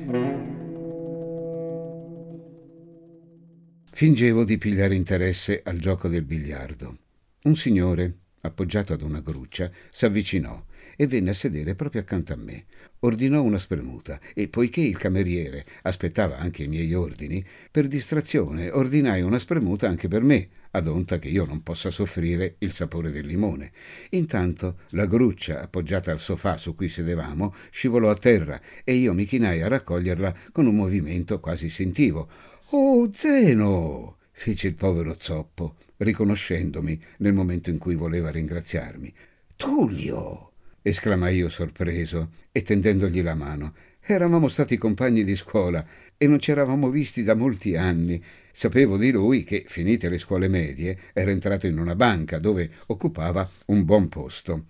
Fingevo 3.91 4.45
di 4.45 4.59
pigliare 4.59 4.95
interesse 4.95 5.63
al 5.65 5.79
gioco 5.79 6.09
del 6.09 6.25
biliardo. 6.25 6.99
Un 7.45 7.57
signore, 7.57 8.15
appoggiato 8.43 8.93
ad 8.93 9.01
una 9.01 9.21
gruccia, 9.21 9.71
si 9.91 10.05
avvicinò 10.05 10.63
e 11.01 11.07
venne 11.07 11.31
a 11.31 11.35
sedere 11.35 11.77
proprio 11.77 12.01
accanto 12.01 12.33
a 12.33 12.37
me. 12.37 12.65
Ordinò 12.99 13.41
una 13.41 13.61
spremuta 13.61 14.19
e 14.35 14.49
poiché 14.49 14.81
il 14.81 14.99
cameriere 14.99 15.65
aspettava 15.83 16.39
anche 16.39 16.65
i 16.65 16.69
miei 16.69 16.93
ordini, 16.93 17.45
per 17.71 17.87
distrazione 17.87 18.69
ordinai 18.71 19.23
una 19.23 19.39
spremuta 19.39 19.89
anche 19.89 20.09
per 20.09 20.23
me, 20.23 20.49
ad 20.73 20.89
onta 20.89 21.21
che 21.21 21.29
io 21.29 21.45
non 21.45 21.63
possa 21.63 21.91
soffrire 21.91 22.57
il 22.59 22.73
sapore 22.73 23.13
del 23.13 23.27
limone. 23.27 23.71
Intanto 24.11 24.81
la 24.91 25.07
gruccia 25.07 25.63
appoggiata 25.63 26.11
al 26.11 26.19
sofà 26.19 26.57
su 26.57 26.75
cui 26.75 26.89
sedevamo 26.89 27.55
scivolò 27.71 28.11
a 28.11 28.17
terra 28.17 28.61
e 28.83 28.95
io 28.95 29.15
mi 29.15 29.25
chinai 29.25 29.63
a 29.63 29.69
raccoglierla 29.69 30.35
con 30.51 30.67
un 30.67 30.75
movimento 30.75 31.39
quasi 31.39 31.67
istintivo. 31.67 32.29
Oh, 32.71 33.09
Zeno! 33.13 34.17
fece 34.33 34.67
il 34.67 34.75
povero 34.75 35.15
zoppo, 35.17 35.77
riconoscendomi 35.99 37.01
nel 37.19 37.33
momento 37.33 37.71
in 37.71 37.79
cui 37.79 37.95
voleva 37.95 38.31
ringraziarmi. 38.31 39.15
Tullio! 39.55 40.48
Esclamai 40.83 41.37
io 41.37 41.49
sorpreso 41.49 42.31
e 42.53 42.63
tendendogli 42.63 43.23
la 43.23 43.35
mano. 43.35 43.75
Eravamo 44.01 44.49
stati 44.49 44.77
compagni 44.77 45.25
di 45.25 45.37
scuola 45.37 45.85
e 46.17 46.27
non 46.27 46.39
ci 46.39 46.51
eravamo 46.51 46.89
visti 46.91 47.23
da 47.23 47.35
molti 47.35 47.77
anni. 47.77 48.23
Sapevo 48.51 48.97
di 48.97 49.11
lui 49.11 49.45
che, 49.45 49.65
finite 49.67 50.09
le 50.09 50.19
scuole 50.19 50.49
medie, 50.49 50.99
era 51.13 51.31
entrato 51.31 51.67
in 51.67 51.79
una 51.79 51.95
banca 51.95 52.39
dove 52.39 52.71
occupava 52.87 53.49
un 53.67 53.85
buon 53.85 54.09
posto. 54.09 54.65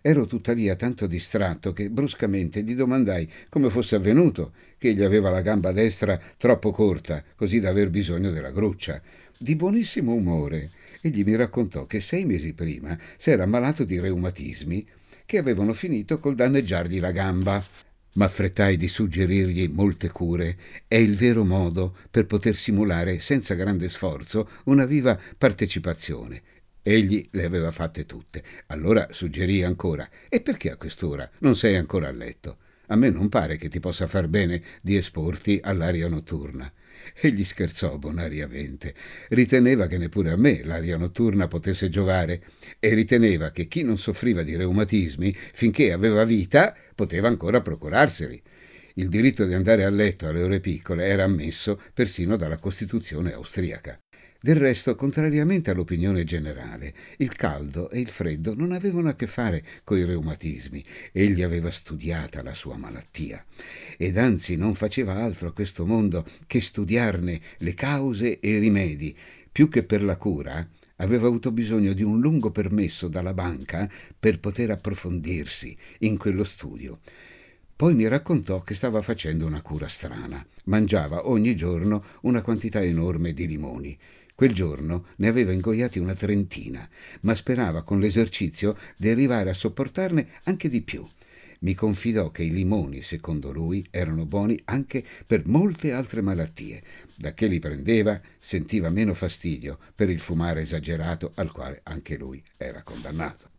Ero 0.00 0.26
tuttavia 0.26 0.74
tanto 0.74 1.06
distratto 1.06 1.72
che 1.72 1.90
bruscamente 1.90 2.62
gli 2.62 2.74
domandai 2.74 3.30
come 3.48 3.68
fosse 3.68 3.96
avvenuto 3.96 4.52
che 4.78 4.88
egli 4.88 5.02
aveva 5.02 5.28
la 5.28 5.42
gamba 5.42 5.72
destra 5.72 6.18
troppo 6.36 6.70
corta, 6.70 7.22
così 7.34 7.60
da 7.60 7.68
aver 7.68 7.90
bisogno 7.90 8.30
della 8.30 8.50
gruccia. 8.50 9.02
Di 9.36 9.54
buonissimo 9.54 10.12
umore, 10.12 10.70
egli 11.00 11.24
mi 11.24 11.36
raccontò 11.36 11.86
che 11.86 12.00
sei 12.00 12.24
mesi 12.24 12.54
prima 12.54 12.98
s'era 13.16 13.42
ammalato 13.42 13.84
di 13.84 14.00
reumatismi 14.00 14.86
che 15.28 15.36
avevano 15.36 15.74
finito 15.74 16.18
col 16.18 16.34
danneggiargli 16.34 17.00
la 17.00 17.10
gamba. 17.10 17.62
M'affrettai 18.14 18.78
di 18.78 18.88
suggerirgli 18.88 19.68
molte 19.68 20.08
cure. 20.08 20.56
È 20.88 20.94
il 20.94 21.16
vero 21.16 21.44
modo 21.44 21.94
per 22.10 22.24
poter 22.24 22.56
simulare 22.56 23.18
senza 23.18 23.52
grande 23.52 23.90
sforzo 23.90 24.48
una 24.64 24.86
viva 24.86 25.20
partecipazione 25.36 26.40
Egli 26.82 27.28
le 27.32 27.44
aveva 27.44 27.70
fatte 27.70 28.06
tutte. 28.06 28.42
Allora 28.68 29.08
suggerì 29.10 29.62
ancora: 29.62 30.08
E 30.30 30.40
perché 30.40 30.70
a 30.70 30.76
quest'ora 30.76 31.30
non 31.40 31.54
sei 31.54 31.76
ancora 31.76 32.08
a 32.08 32.12
letto? 32.12 32.56
A 32.86 32.96
me 32.96 33.10
non 33.10 33.28
pare 33.28 33.58
che 33.58 33.68
ti 33.68 33.80
possa 33.80 34.06
far 34.06 34.28
bene 34.28 34.62
di 34.80 34.96
esporti 34.96 35.60
all'aria 35.62 36.08
notturna. 36.08 36.72
Egli 37.20 37.44
scherzò 37.44 37.98
bonariamente. 37.98 38.94
Riteneva 39.28 39.86
che 39.86 39.98
neppure 39.98 40.30
a 40.30 40.36
me 40.36 40.62
l'aria 40.64 40.96
notturna 40.96 41.48
potesse 41.48 41.88
giovare 41.88 42.42
e 42.78 42.94
riteneva 42.94 43.50
che 43.50 43.66
chi 43.66 43.82
non 43.82 43.98
soffriva 43.98 44.42
di 44.42 44.56
reumatismi, 44.56 45.34
finché 45.52 45.92
aveva 45.92 46.24
vita, 46.24 46.74
poteva 46.94 47.28
ancora 47.28 47.60
procurarseli. 47.60 48.42
Il 48.94 49.08
diritto 49.08 49.44
di 49.44 49.54
andare 49.54 49.84
a 49.84 49.90
letto 49.90 50.26
alle 50.26 50.42
ore 50.42 50.60
piccole 50.60 51.06
era 51.06 51.24
ammesso 51.24 51.80
persino 51.94 52.36
dalla 52.36 52.58
Costituzione 52.58 53.32
austriaca. 53.32 53.98
Del 54.40 54.54
resto, 54.54 54.94
contrariamente 54.94 55.72
all'opinione 55.72 56.22
generale, 56.22 56.94
il 57.16 57.34
caldo 57.34 57.90
e 57.90 57.98
il 57.98 58.08
freddo 58.08 58.54
non 58.54 58.70
avevano 58.70 59.08
a 59.08 59.16
che 59.16 59.26
fare 59.26 59.64
coi 59.82 60.04
reumatismi. 60.04 60.84
Egli 61.10 61.42
aveva 61.42 61.72
studiata 61.72 62.40
la 62.44 62.54
sua 62.54 62.76
malattia 62.76 63.44
ed 63.96 64.16
anzi 64.16 64.54
non 64.54 64.74
faceva 64.74 65.16
altro 65.16 65.48
a 65.48 65.52
questo 65.52 65.84
mondo 65.84 66.24
che 66.46 66.60
studiarne 66.60 67.40
le 67.58 67.74
cause 67.74 68.38
e 68.38 68.50
i 68.50 68.58
rimedi. 68.60 69.16
Più 69.50 69.68
che 69.68 69.82
per 69.82 70.04
la 70.04 70.16
cura, 70.16 70.64
aveva 70.98 71.26
avuto 71.26 71.50
bisogno 71.50 71.92
di 71.92 72.04
un 72.04 72.20
lungo 72.20 72.52
permesso 72.52 73.08
dalla 73.08 73.34
banca 73.34 73.90
per 74.16 74.38
poter 74.38 74.70
approfondirsi 74.70 75.76
in 76.00 76.16
quello 76.16 76.44
studio. 76.44 77.00
Poi 77.74 77.94
mi 77.96 78.06
raccontò 78.06 78.60
che 78.60 78.74
stava 78.74 79.02
facendo 79.02 79.46
una 79.46 79.62
cura 79.62 79.88
strana. 79.88 80.44
Mangiava 80.66 81.28
ogni 81.28 81.56
giorno 81.56 82.04
una 82.22 82.40
quantità 82.40 82.80
enorme 82.80 83.32
di 83.32 83.46
limoni 83.48 83.98
Quel 84.38 84.54
giorno 84.54 85.06
ne 85.16 85.26
aveva 85.26 85.50
ingoiati 85.50 85.98
una 85.98 86.14
trentina, 86.14 86.88
ma 87.22 87.34
sperava 87.34 87.82
con 87.82 87.98
l'esercizio 87.98 88.78
di 88.96 89.08
arrivare 89.08 89.50
a 89.50 89.52
sopportarne 89.52 90.28
anche 90.44 90.68
di 90.68 90.80
più. 90.80 91.04
Mi 91.62 91.74
confidò 91.74 92.30
che 92.30 92.44
i 92.44 92.52
limoni, 92.52 93.02
secondo 93.02 93.50
lui, 93.50 93.84
erano 93.90 94.26
buoni 94.26 94.56
anche 94.66 95.04
per 95.26 95.48
molte 95.48 95.90
altre 95.90 96.20
malattie. 96.20 96.84
Da 97.16 97.34
che 97.34 97.48
li 97.48 97.58
prendeva 97.58 98.20
sentiva 98.38 98.90
meno 98.90 99.12
fastidio 99.12 99.76
per 99.92 100.08
il 100.08 100.20
fumare 100.20 100.60
esagerato 100.60 101.32
al 101.34 101.50
quale 101.50 101.80
anche 101.82 102.16
lui 102.16 102.40
era 102.56 102.84
condannato. 102.84 103.50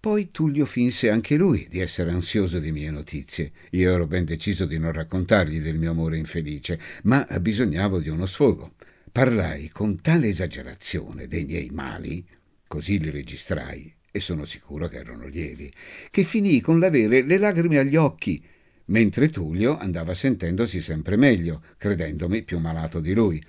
Poi 0.00 0.32
Tullio 0.32 0.66
finse 0.66 1.10
anche 1.10 1.36
lui 1.36 1.68
di 1.70 1.78
essere 1.78 2.10
ansioso 2.10 2.58
di 2.58 2.72
mie 2.72 2.90
notizie. 2.90 3.52
Io 3.70 3.92
ero 3.92 4.08
ben 4.08 4.24
deciso 4.24 4.64
di 4.64 4.78
non 4.78 4.90
raccontargli 4.90 5.60
del 5.60 5.78
mio 5.78 5.92
amore 5.92 6.16
infelice, 6.16 6.80
ma 7.04 7.24
bisognavo 7.40 8.00
di 8.00 8.08
uno 8.08 8.26
sfogo. 8.26 8.74
Parlai 9.18 9.68
con 9.70 10.00
tale 10.00 10.28
esagerazione 10.28 11.26
dei 11.26 11.44
miei 11.44 11.70
mali, 11.72 12.24
così 12.68 13.00
li 13.00 13.10
registrai, 13.10 13.92
e 14.12 14.20
sono 14.20 14.44
sicuro 14.44 14.86
che 14.86 14.98
erano 14.98 15.26
lievi, 15.26 15.72
che 16.08 16.22
finii 16.22 16.60
con 16.60 16.78
l'avere 16.78 17.22
le 17.22 17.36
lagrime 17.36 17.78
agli 17.78 17.96
occhi, 17.96 18.40
mentre 18.84 19.28
Tullio 19.28 19.76
andava 19.76 20.14
sentendosi 20.14 20.80
sempre 20.80 21.16
meglio, 21.16 21.64
credendomi 21.78 22.44
più 22.44 22.60
malato 22.60 23.00
di 23.00 23.12
lui. 23.12 23.42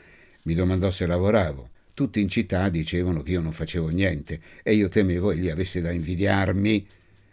Mi 0.46 0.56
domandò 0.56 0.90
se 0.90 1.06
lavoravo. 1.06 1.70
Tutti 1.94 2.20
in 2.20 2.30
città 2.30 2.68
dicevano 2.70 3.22
che 3.22 3.34
io 3.34 3.42
non 3.42 3.52
facevo 3.52 3.90
niente 3.90 4.42
e 4.64 4.74
io 4.74 4.88
temevo 4.88 5.30
egli 5.30 5.50
avesse 5.50 5.82
da 5.82 5.92
invidiarmi, 5.92 6.88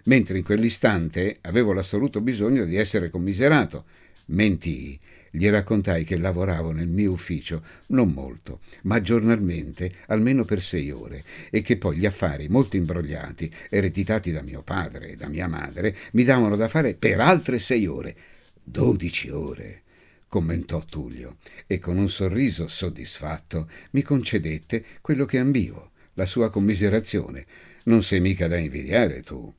mentre 0.05 0.37
in 0.37 0.45
quell'istante 0.45 1.38
avevo 1.40 1.73
l'assoluto 1.73 2.21
bisogno 2.21 2.66
di 2.66 2.76
essere 2.76 3.09
commiserato. 3.09 3.87
Mentii 4.26 5.00
gli 5.37 5.50
raccontai 5.50 6.05
che 6.05 6.16
lavoravo 6.16 6.73
nel 6.73 6.88
mio 6.88 7.12
ufficio 7.12 7.62
non 7.88 8.11
molto, 8.11 8.61
ma 8.85 9.02
giornalmente 9.02 9.97
almeno 10.07 10.47
per 10.47 10.62
sei 10.62 10.90
ore 10.90 11.25
e 11.50 11.61
che 11.61 11.76
poi 11.76 11.99
gli 11.99 12.07
affari 12.07 12.49
molto 12.49 12.76
imbrogliati, 12.76 13.52
ereditati 13.69 14.33
da 14.33 14.40
mio 14.40 14.62
padre 14.62 15.11
e 15.11 15.16
da 15.16 15.28
mia 15.28 15.47
madre, 15.47 15.95
mi 16.12 16.25
davano 16.25 16.57
da 16.57 16.69
fare 16.69 16.95
per 16.95 17.21
altre 17.21 17.59
sei 17.59 17.87
ore. 17.87 18.16
Dodici 18.64 19.28
ore 19.28 19.83
commentò 20.26 20.83
Tullio, 20.85 21.37
e 21.66 21.78
con 21.78 21.99
un 21.99 22.09
sorriso 22.09 22.66
soddisfatto 22.66 23.69
mi 23.90 24.02
concedette 24.02 24.85
quello 25.02 25.26
che 25.26 25.38
ambivo, 25.38 25.90
la 26.14 26.26
sua 26.26 26.49
commiserazione. 26.49 27.45
Non 27.85 28.02
sei 28.02 28.21
mica 28.21 28.49
da 28.49 28.57
invidiare 28.57 29.23
tu. 29.23 29.52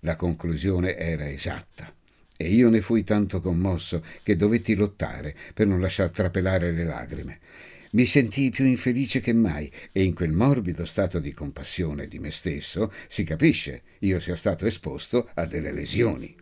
La 0.00 0.16
conclusione 0.16 0.96
era 0.96 1.28
esatta 1.30 1.92
e 2.40 2.48
io 2.48 2.70
ne 2.70 2.80
fui 2.80 3.02
tanto 3.02 3.40
commosso 3.40 4.00
che 4.22 4.36
dovetti 4.36 4.76
lottare 4.76 5.34
per 5.52 5.66
non 5.66 5.80
lasciar 5.80 6.10
trapelare 6.10 6.70
le 6.70 6.84
lagrime. 6.84 7.40
Mi 7.90 8.06
sentii 8.06 8.50
più 8.50 8.64
infelice 8.64 9.18
che 9.18 9.32
mai 9.32 9.70
e 9.90 10.04
in 10.04 10.14
quel 10.14 10.30
morbido 10.30 10.84
stato 10.84 11.18
di 11.18 11.32
compassione 11.32 12.06
di 12.06 12.20
me 12.20 12.30
stesso 12.30 12.92
si 13.08 13.24
capisce 13.24 13.82
io 14.00 14.20
sia 14.20 14.36
stato 14.36 14.66
esposto 14.66 15.28
a 15.34 15.46
delle 15.46 15.72
lesioni. 15.72 16.34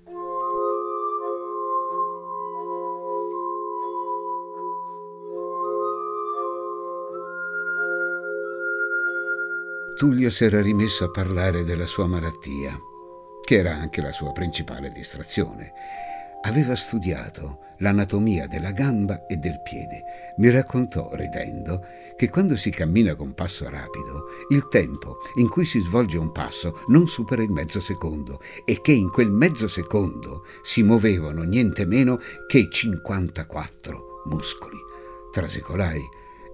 Tullio 9.96 10.28
s'era 10.28 10.60
rimesso 10.60 11.04
a 11.04 11.10
parlare 11.10 11.64
della 11.64 11.86
sua 11.86 12.06
malattia 12.06 12.78
che 13.46 13.58
era 13.58 13.76
anche 13.76 14.00
la 14.00 14.10
sua 14.10 14.32
principale 14.32 14.90
distrazione. 14.90 15.72
Aveva 16.42 16.74
studiato 16.74 17.60
l'anatomia 17.78 18.48
della 18.48 18.72
gamba 18.72 19.24
e 19.28 19.36
del 19.36 19.60
piede. 19.62 20.32
Mi 20.38 20.50
raccontò, 20.50 21.10
ridendo, 21.12 21.80
che 22.16 22.28
quando 22.28 22.56
si 22.56 22.70
cammina 22.70 23.14
con 23.14 23.34
passo 23.34 23.70
rapido, 23.70 24.24
il 24.48 24.66
tempo 24.66 25.18
in 25.36 25.48
cui 25.48 25.64
si 25.64 25.78
svolge 25.78 26.18
un 26.18 26.32
passo 26.32 26.80
non 26.88 27.06
supera 27.06 27.40
il 27.40 27.50
mezzo 27.50 27.80
secondo 27.80 28.40
e 28.64 28.80
che 28.80 28.90
in 28.90 29.10
quel 29.10 29.30
mezzo 29.30 29.68
secondo 29.68 30.44
si 30.64 30.82
muovevano 30.82 31.44
niente 31.44 31.86
meno 31.86 32.18
che 32.48 32.68
54 32.68 34.22
muscoli. 34.24 34.78
Trasecolai 35.30 36.02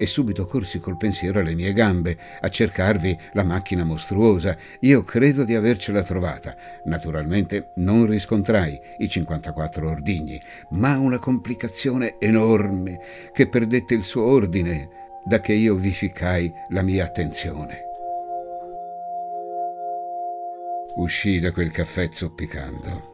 e 0.03 0.07
subito 0.07 0.47
corsi 0.47 0.81
col 0.81 0.97
pensiero 0.97 1.39
alle 1.39 1.55
mie 1.55 1.73
gambe 1.73 2.19
a 2.41 2.49
cercarvi 2.49 3.17
la 3.35 3.45
macchina 3.45 3.85
mostruosa. 3.85 4.57
Io 4.81 5.05
credo 5.05 5.45
di 5.45 5.55
avercela 5.55 6.03
trovata. 6.03 6.57
Naturalmente 6.87 7.69
non 7.75 8.07
riscontrai 8.07 8.81
i 8.99 9.09
54 9.09 9.89
ordigni, 9.89 10.43
ma 10.71 10.99
una 10.99 11.19
complicazione 11.19 12.17
enorme 12.19 12.99
che 13.33 13.47
perdette 13.47 13.95
il 13.95 14.03
suo 14.03 14.25
ordine 14.25 14.89
da 15.25 15.39
che 15.39 15.53
io 15.53 15.77
vi 15.77 15.93
ficai 15.93 16.53
la 16.71 16.83
mia 16.83 17.05
attenzione. 17.05 17.85
Uscii 20.97 21.39
da 21.39 21.53
quel 21.53 21.71
caffè 21.71 22.09
zoppicando 22.11 23.11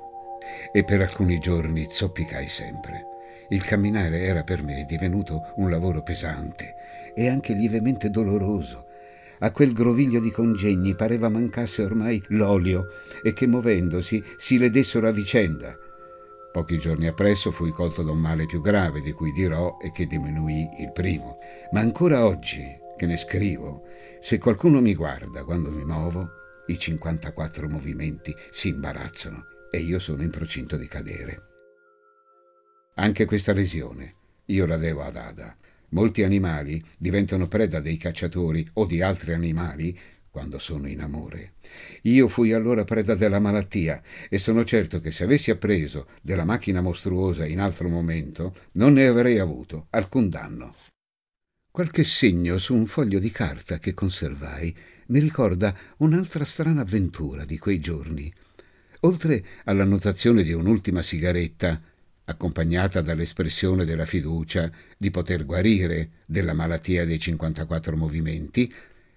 e 0.73 0.85
per 0.85 1.03
alcuni 1.03 1.39
giorni 1.39 1.87
zoppicai 1.91 2.49
sempre. 2.49 3.18
Il 3.51 3.65
camminare 3.65 4.21
era 4.21 4.43
per 4.43 4.63
me 4.63 4.85
divenuto 4.87 5.53
un 5.57 5.71
lavoro 5.71 6.03
pesante 6.03 6.75
e 7.15 7.29
anche 7.29 7.55
lievemente 7.55 8.11
doloroso. 8.11 8.87
A 9.41 9.51
quel 9.53 9.73
groviglio 9.73 10.21
di 10.21 10.31
congegni 10.31 10.95
pareva 10.95 11.29
mancasse 11.29 11.83
ormai 11.83 12.23
l'olio 12.29 12.89
e 13.23 13.33
che 13.33 13.47
muovendosi 13.47 14.23
si 14.37 14.59
ledessero 14.59 15.09
a 15.09 15.13
vicenda. 15.13 15.77
Pochi 16.53 16.79
giorni 16.79 17.07
appresso 17.07 17.51
fui 17.51 17.71
colto 17.71 18.03
da 18.03 18.11
un 18.11 18.19
male 18.19 18.47
più 18.47 18.61
grave 18.61 19.01
di 19.01 19.13
cui 19.13 19.33
dirò 19.33 19.79
e 19.81 19.93
che 19.93 20.07
diminuì 20.07 20.69
il 20.81 20.93
primo. 20.93 21.39
Ma 21.71 21.81
ancora 21.81 22.27
oggi 22.27 22.65
che 22.97 23.07
ne 23.07 23.17
scrivo, 23.17 23.85
se 24.21 24.39
qualcuno 24.39 24.81
mi 24.81 24.95
guarda 24.95 25.45
quando 25.45 25.71
mi 25.71 25.85
muovo, 25.85 26.29
i 26.67 26.79
54 26.79 27.69
movimenti 27.69 28.35
si 28.51 28.69
imbarazzano 28.69 29.47
e 29.71 29.79
io 29.79 29.99
sono 29.99 30.23
in 30.23 30.31
procinto 30.31 30.77
di 30.77 30.89
cadere. 30.89 31.48
Anche 33.01 33.27
questa 33.27 33.53
lesione 33.53 34.15
io 34.47 34.67
la 34.67 34.77
devo 34.77 35.03
ad 35.03 35.17
Ada. 35.17 35.57
Molti 35.91 36.25
animali 36.25 36.83
diventano 36.99 37.47
preda 37.47 37.81
dei 37.81 37.97
cacciatori 37.97 38.69
o 38.75 38.87
di 38.87 39.03
altri 39.03 39.35
animali 39.35 39.97
quando 40.29 40.59
sono 40.59 40.89
in 40.89 41.01
amore. 41.01 41.55
Io 42.03 42.27
fui 42.27 42.53
allora 42.53 42.83
preda 42.83 43.15
della 43.15 43.39
malattia 43.39 44.03
e 44.29 44.39
sono 44.39 44.65
certo 44.65 45.01
che 45.01 45.13
se 45.13 45.23
avessi 45.25 45.53
appreso 45.53 46.09
della 46.23 46.45
macchina 46.45 46.81
mostruosa 46.81 47.47
in 47.47 47.61
altro 47.61 47.89
momento 47.89 48.55
non 48.73 48.95
ne 48.95 49.07
avrei 49.07 49.39
avuto 49.39 49.87
alcun 49.91 50.29
danno. 50.29 50.75
Qualche 51.71 52.03
segno 52.03 52.59
su 52.59 52.75
un 52.75 52.87
foglio 52.87 53.21
di 53.21 53.31
carta 53.31 53.79
che 53.79 53.95
conservai 53.95 54.77
mi 55.07 55.21
ricorda 55.21 55.73
un'altra 55.99 56.45
strana 56.45 56.81
avventura 56.81 57.45
di 57.45 57.59
quei 57.59 57.79
giorni. 57.79 58.33
Oltre 59.03 59.45
all'annotazione 59.65 60.43
di 60.43 60.53
un'ultima 60.53 61.03
sigaretta, 61.03 61.81
accompagnata 62.29 63.01
dall'espressione 63.01 63.85
della 63.85 64.05
fiducia 64.05 64.71
di 64.97 65.11
poter 65.11 65.45
guarire 65.45 66.11
della 66.27 66.53
malattia 66.53 67.07
dei 67.07 67.19
54 67.19 67.97
movimenti, 67.97 68.73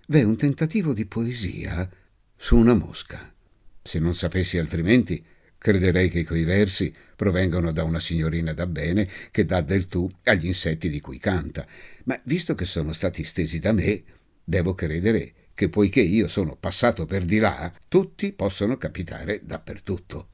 v'è 0.08 0.24
un 0.24 0.38
tentativo 0.38 0.94
di 0.94 1.06
poesia 1.06 1.90
su 2.36 2.58
una 2.58 2.74
mosca. 2.74 3.34
Se 3.82 4.00
non 4.00 4.16
sapessi 4.16 4.58
altrimenti, 4.58 5.24
crederei 5.58 6.10
che 6.10 6.26
quei 6.26 6.44
versi 6.44 6.94
provengono 7.16 7.72
da 7.72 7.84
una 7.84 8.00
signorina 8.00 8.54
da 8.54 8.66
bene 8.66 9.08
che 9.30 9.46
dà 9.46 9.62
del 9.62 9.86
tu 9.86 10.10
agli 10.24 10.48
insetti 10.48 10.90
di 10.90 11.02
cui 11.02 11.20
canta, 11.20 11.68
ma 12.06 12.20
visto 12.24 12.56
che 12.56 12.66
sono 12.66 12.94
stati 12.94 13.24
stesi 13.24 13.60
da 13.60 13.74
me, 13.74 14.04
devo 14.44 14.74
credere 14.74 15.34
che 15.54 15.68
poiché 15.68 16.02
io 16.02 16.28
sono 16.28 16.56
passato 16.56 17.06
per 17.06 17.26
di 17.26 17.38
là, 17.40 17.72
tutti 17.88 18.32
possono 18.32 18.78
capitare 18.78 19.42
dappertutto. 19.44 20.30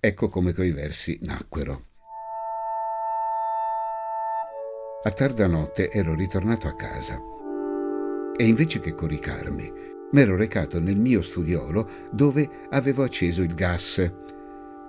Ecco 0.00 0.28
come 0.28 0.54
quei 0.54 0.70
versi 0.70 1.18
nacquero. 1.20 1.92
A 5.06 5.10
tarda 5.10 5.46
notte 5.46 5.90
ero 5.90 6.14
ritornato 6.14 6.66
a 6.66 6.74
casa 6.74 7.20
e 8.34 8.46
invece 8.46 8.80
che 8.80 8.94
coricarmi, 8.94 9.70
m'ero 10.12 10.34
recato 10.34 10.80
nel 10.80 10.96
mio 10.96 11.20
studiolo 11.20 11.86
dove 12.10 12.48
avevo 12.70 13.02
acceso 13.02 13.42
il 13.42 13.54
gas. 13.54 14.12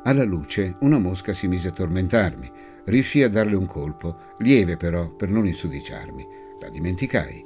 Alla 0.03 0.23
luce 0.23 0.77
una 0.79 0.99
mosca 0.99 1.33
si 1.33 1.49
mise 1.49 1.67
a 1.67 1.71
tormentarmi. 1.71 2.49
Riuscii 2.85 3.23
a 3.23 3.29
darle 3.29 3.55
un 3.55 3.65
colpo, 3.65 4.35
lieve 4.39 4.77
però, 4.77 5.13
per 5.13 5.29
non 5.29 5.47
insudiciarmi. 5.47 6.25
La 6.61 6.69
dimenticai, 6.69 7.43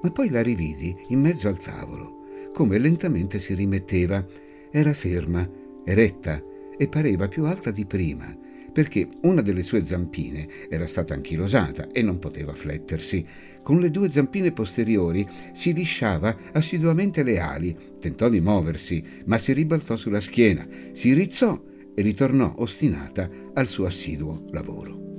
ma 0.00 0.10
poi 0.12 0.30
la 0.30 0.42
rividi 0.42 0.94
in 1.08 1.20
mezzo 1.20 1.48
al 1.48 1.58
tavolo, 1.58 2.50
come 2.52 2.78
lentamente 2.78 3.40
si 3.40 3.52
rimetteva. 3.52 4.24
Era 4.70 4.92
ferma, 4.92 5.48
eretta 5.84 6.40
e 6.78 6.86
pareva 6.86 7.26
più 7.26 7.46
alta 7.46 7.72
di 7.72 7.84
prima, 7.84 8.32
perché 8.72 9.08
una 9.22 9.42
delle 9.42 9.62
sue 9.62 9.84
zampine 9.84 10.48
era 10.68 10.86
stata 10.86 11.14
anchilosata 11.14 11.88
e 11.92 12.02
non 12.02 12.18
poteva 12.18 12.54
flettersi. 12.54 13.24
Con 13.62 13.78
le 13.78 13.90
due 13.90 14.10
zampine 14.10 14.52
posteriori 14.52 15.26
si 15.52 15.72
lisciava 15.72 16.36
assiduamente 16.52 17.22
le 17.22 17.38
ali, 17.38 17.76
tentò 18.00 18.28
di 18.28 18.40
muoversi, 18.40 19.02
ma 19.26 19.38
si 19.38 19.52
ribaltò 19.52 19.96
sulla 19.96 20.20
schiena, 20.20 20.66
si 20.92 21.12
rizzò 21.12 21.62
e 21.94 22.02
ritornò 22.02 22.54
ostinata 22.58 23.30
al 23.54 23.66
suo 23.66 23.86
assiduo 23.86 24.44
lavoro. 24.50 25.16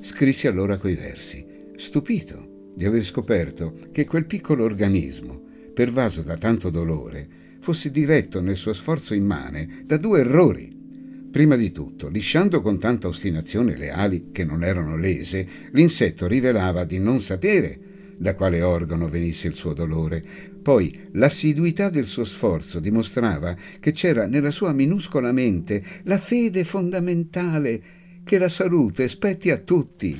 Scrissi 0.00 0.46
allora 0.46 0.78
quei 0.78 0.94
versi, 0.94 1.44
stupito 1.76 2.70
di 2.74 2.84
aver 2.84 3.04
scoperto 3.04 3.74
che 3.92 4.06
quel 4.06 4.26
piccolo 4.26 4.64
organismo, 4.64 5.40
pervaso 5.74 6.22
da 6.22 6.36
tanto 6.36 6.70
dolore, 6.70 7.28
fosse 7.60 7.90
diretto 7.90 8.40
nel 8.40 8.56
suo 8.56 8.72
sforzo 8.72 9.14
immane 9.14 9.82
da 9.84 9.96
due 9.96 10.20
errori. 10.20 10.81
Prima 11.32 11.56
di 11.56 11.72
tutto, 11.72 12.08
lisciando 12.08 12.60
con 12.60 12.78
tanta 12.78 13.08
ostinazione 13.08 13.74
le 13.74 13.90
ali 13.90 14.26
che 14.32 14.44
non 14.44 14.62
erano 14.62 14.98
lese, 14.98 15.48
l'insetto 15.70 16.26
rivelava 16.26 16.84
di 16.84 16.98
non 16.98 17.22
sapere 17.22 17.78
da 18.18 18.34
quale 18.34 18.60
organo 18.60 19.08
venisse 19.08 19.48
il 19.48 19.54
suo 19.54 19.72
dolore. 19.72 20.22
Poi 20.62 21.08
l'assiduità 21.12 21.88
del 21.88 22.04
suo 22.04 22.24
sforzo 22.24 22.80
dimostrava 22.80 23.56
che 23.80 23.92
c'era 23.92 24.26
nella 24.26 24.50
sua 24.50 24.74
minuscola 24.74 25.32
mente 25.32 25.82
la 26.02 26.18
fede 26.18 26.64
fondamentale 26.64 27.82
che 28.24 28.36
la 28.36 28.50
salute 28.50 29.08
spetti 29.08 29.50
a 29.50 29.56
tutti 29.56 30.14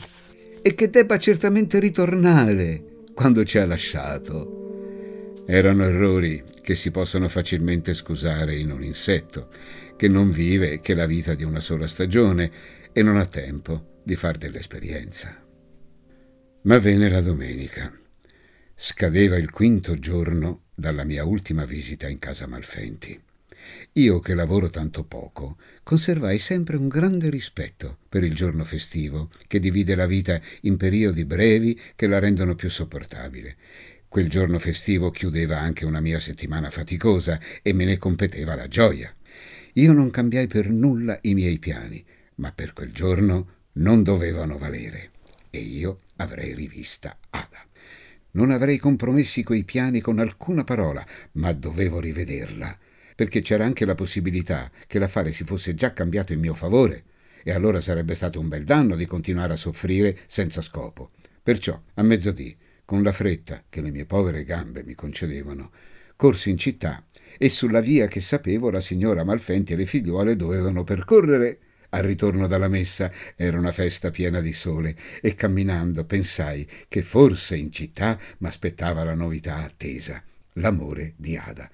e 0.62 0.75
che 0.75 0.88
debba 0.88 1.18
certamente 1.18 1.79
ritornare 1.79 2.83
quando 3.12 3.44
ci 3.44 3.59
ha 3.59 3.66
lasciato. 3.66 4.62
Erano 5.46 5.85
errori 5.85 6.44
che 6.61 6.76
si 6.76 6.90
possono 6.90 7.28
facilmente 7.28 7.94
scusare 7.94 8.55
in 8.55 8.70
un 8.70 8.85
insetto 8.85 9.48
che 9.96 10.07
non 10.07 10.31
vive 10.31 10.81
che 10.81 10.94
la 10.94 11.07
vita 11.07 11.35
di 11.35 11.42
una 11.42 11.61
sola 11.61 11.87
stagione 11.87 12.50
e 12.92 13.02
non 13.02 13.16
ha 13.16 13.26
tempo 13.26 14.00
di 14.05 14.14
far 14.14 14.38
dell'esperienza. 14.38 15.44
Ma 16.62 16.78
venne 16.78 17.09
la 17.09 17.20
domenica. 17.20 17.92
Scadeva 18.74 19.37
il 19.37 19.50
quinto 19.50 19.98
giorno 19.98 20.66
dalla 20.74 21.05
mia 21.05 21.24
ultima 21.24 21.64
visita 21.64 22.09
in 22.09 22.18
casa 22.18 22.46
Malfenti. 22.46 23.20
Io 23.92 24.20
che 24.20 24.35
lavoro 24.35 24.70
tanto 24.70 25.05
poco, 25.05 25.57
conservai 25.83 26.38
sempre 26.38 26.76
un 26.76 26.88
grande 26.88 27.31
rispetto 27.31 27.98
per 28.09 28.24
il 28.24 28.35
giorno 28.35 28.64
festivo, 28.64 29.28
che 29.46 29.61
divide 29.61 29.94
la 29.94 30.07
vita 30.07 30.40
in 30.62 30.76
periodi 30.76 31.24
brevi 31.24 31.78
che 31.94 32.07
la 32.07 32.18
rendono 32.18 32.55
più 32.55 32.70
sopportabile. 32.70 33.57
Quel 34.12 34.29
giorno 34.29 34.59
festivo 34.59 35.11
chiudeva 35.11 35.59
anche 35.59 35.87
una 35.87 35.98
mia 35.98 36.18
settimana 36.18 36.68
faticosa 36.68 37.40
e 37.62 37.72
me 37.72 37.87
ne 37.87 37.96
competeva 37.96 38.55
la 38.55 38.68
gioia. 38.68 39.11
Io 39.72 39.92
non 39.94 40.11
cambiai 40.11 40.48
per 40.48 40.68
nulla 40.68 41.18
i 41.22 41.33
miei 41.33 41.59
piani, 41.59 42.05
ma 42.35 42.53
per 42.53 42.75
quel 42.75 42.92
giorno 42.92 43.70
non 43.77 44.03
dovevano 44.03 44.59
valere 44.59 45.12
e 45.48 45.61
io 45.61 46.01
avrei 46.16 46.53
rivista 46.53 47.18
Ada. 47.31 47.66
Non 48.33 48.51
avrei 48.51 48.77
compromessi 48.77 49.42
quei 49.42 49.64
piani 49.64 50.03
con 50.03 50.18
alcuna 50.18 50.62
parola, 50.62 51.03
ma 51.33 51.51
dovevo 51.53 51.98
rivederla, 51.98 52.79
perché 53.16 53.40
c'era 53.40 53.64
anche 53.64 53.87
la 53.87 53.94
possibilità 53.94 54.70
che 54.87 54.98
l'affare 54.98 55.33
si 55.33 55.44
fosse 55.44 55.75
già 55.75 55.94
cambiato 55.94 56.35
in 56.35 56.40
mio 56.40 56.53
favore, 56.53 57.05
e 57.42 57.51
allora 57.51 57.81
sarebbe 57.81 58.14
stato 58.14 58.38
un 58.38 58.48
bel 58.48 58.64
danno 58.64 58.94
di 58.94 59.07
continuare 59.07 59.55
a 59.55 59.57
soffrire 59.57 60.18
senza 60.27 60.61
scopo. 60.61 61.12
Perciò, 61.42 61.81
a 61.94 62.03
mezzodì, 62.03 62.55
con 62.85 63.03
la 63.03 63.12
fretta 63.12 63.64
che 63.68 63.81
le 63.81 63.90
mie 63.90 64.07
povere 64.07 64.45
gambe 64.45 64.85
mi 64.85 64.95
concedevano, 64.95 65.71
corsi 66.16 66.51
in 66.51 66.59
città 66.59 67.05
e 67.38 67.49
sulla 67.49 67.81
via 67.81 68.07
che 68.07 68.21
sapevo 68.21 68.71
la 68.71 68.81
signora 68.81 69.25
Malfenti 69.25 69.73
e 69.73 69.77
le 69.77 69.87
figliuole 69.87 70.37
dovevano 70.37 70.85
percorrere 70.85 71.59
al 71.95 72.03
ritorno 72.03 72.47
dalla 72.47 72.68
messa 72.68 73.11
era 73.37 73.59
una 73.59 73.73
festa 73.73 74.11
piena 74.11 74.40
di 74.40 74.53
sole 74.53 74.97
e 75.21 75.35
camminando 75.35 76.05
pensai 76.05 76.66
che 76.88 77.03
forse 77.03 77.57
in 77.57 77.71
città 77.71 78.18
m'aspettava 78.38 79.05
la 79.05 79.14
novità 79.14 79.57
attesa, 79.57 80.23
l'amore 80.55 81.14
di 81.16 81.37
Ada. 81.37 81.71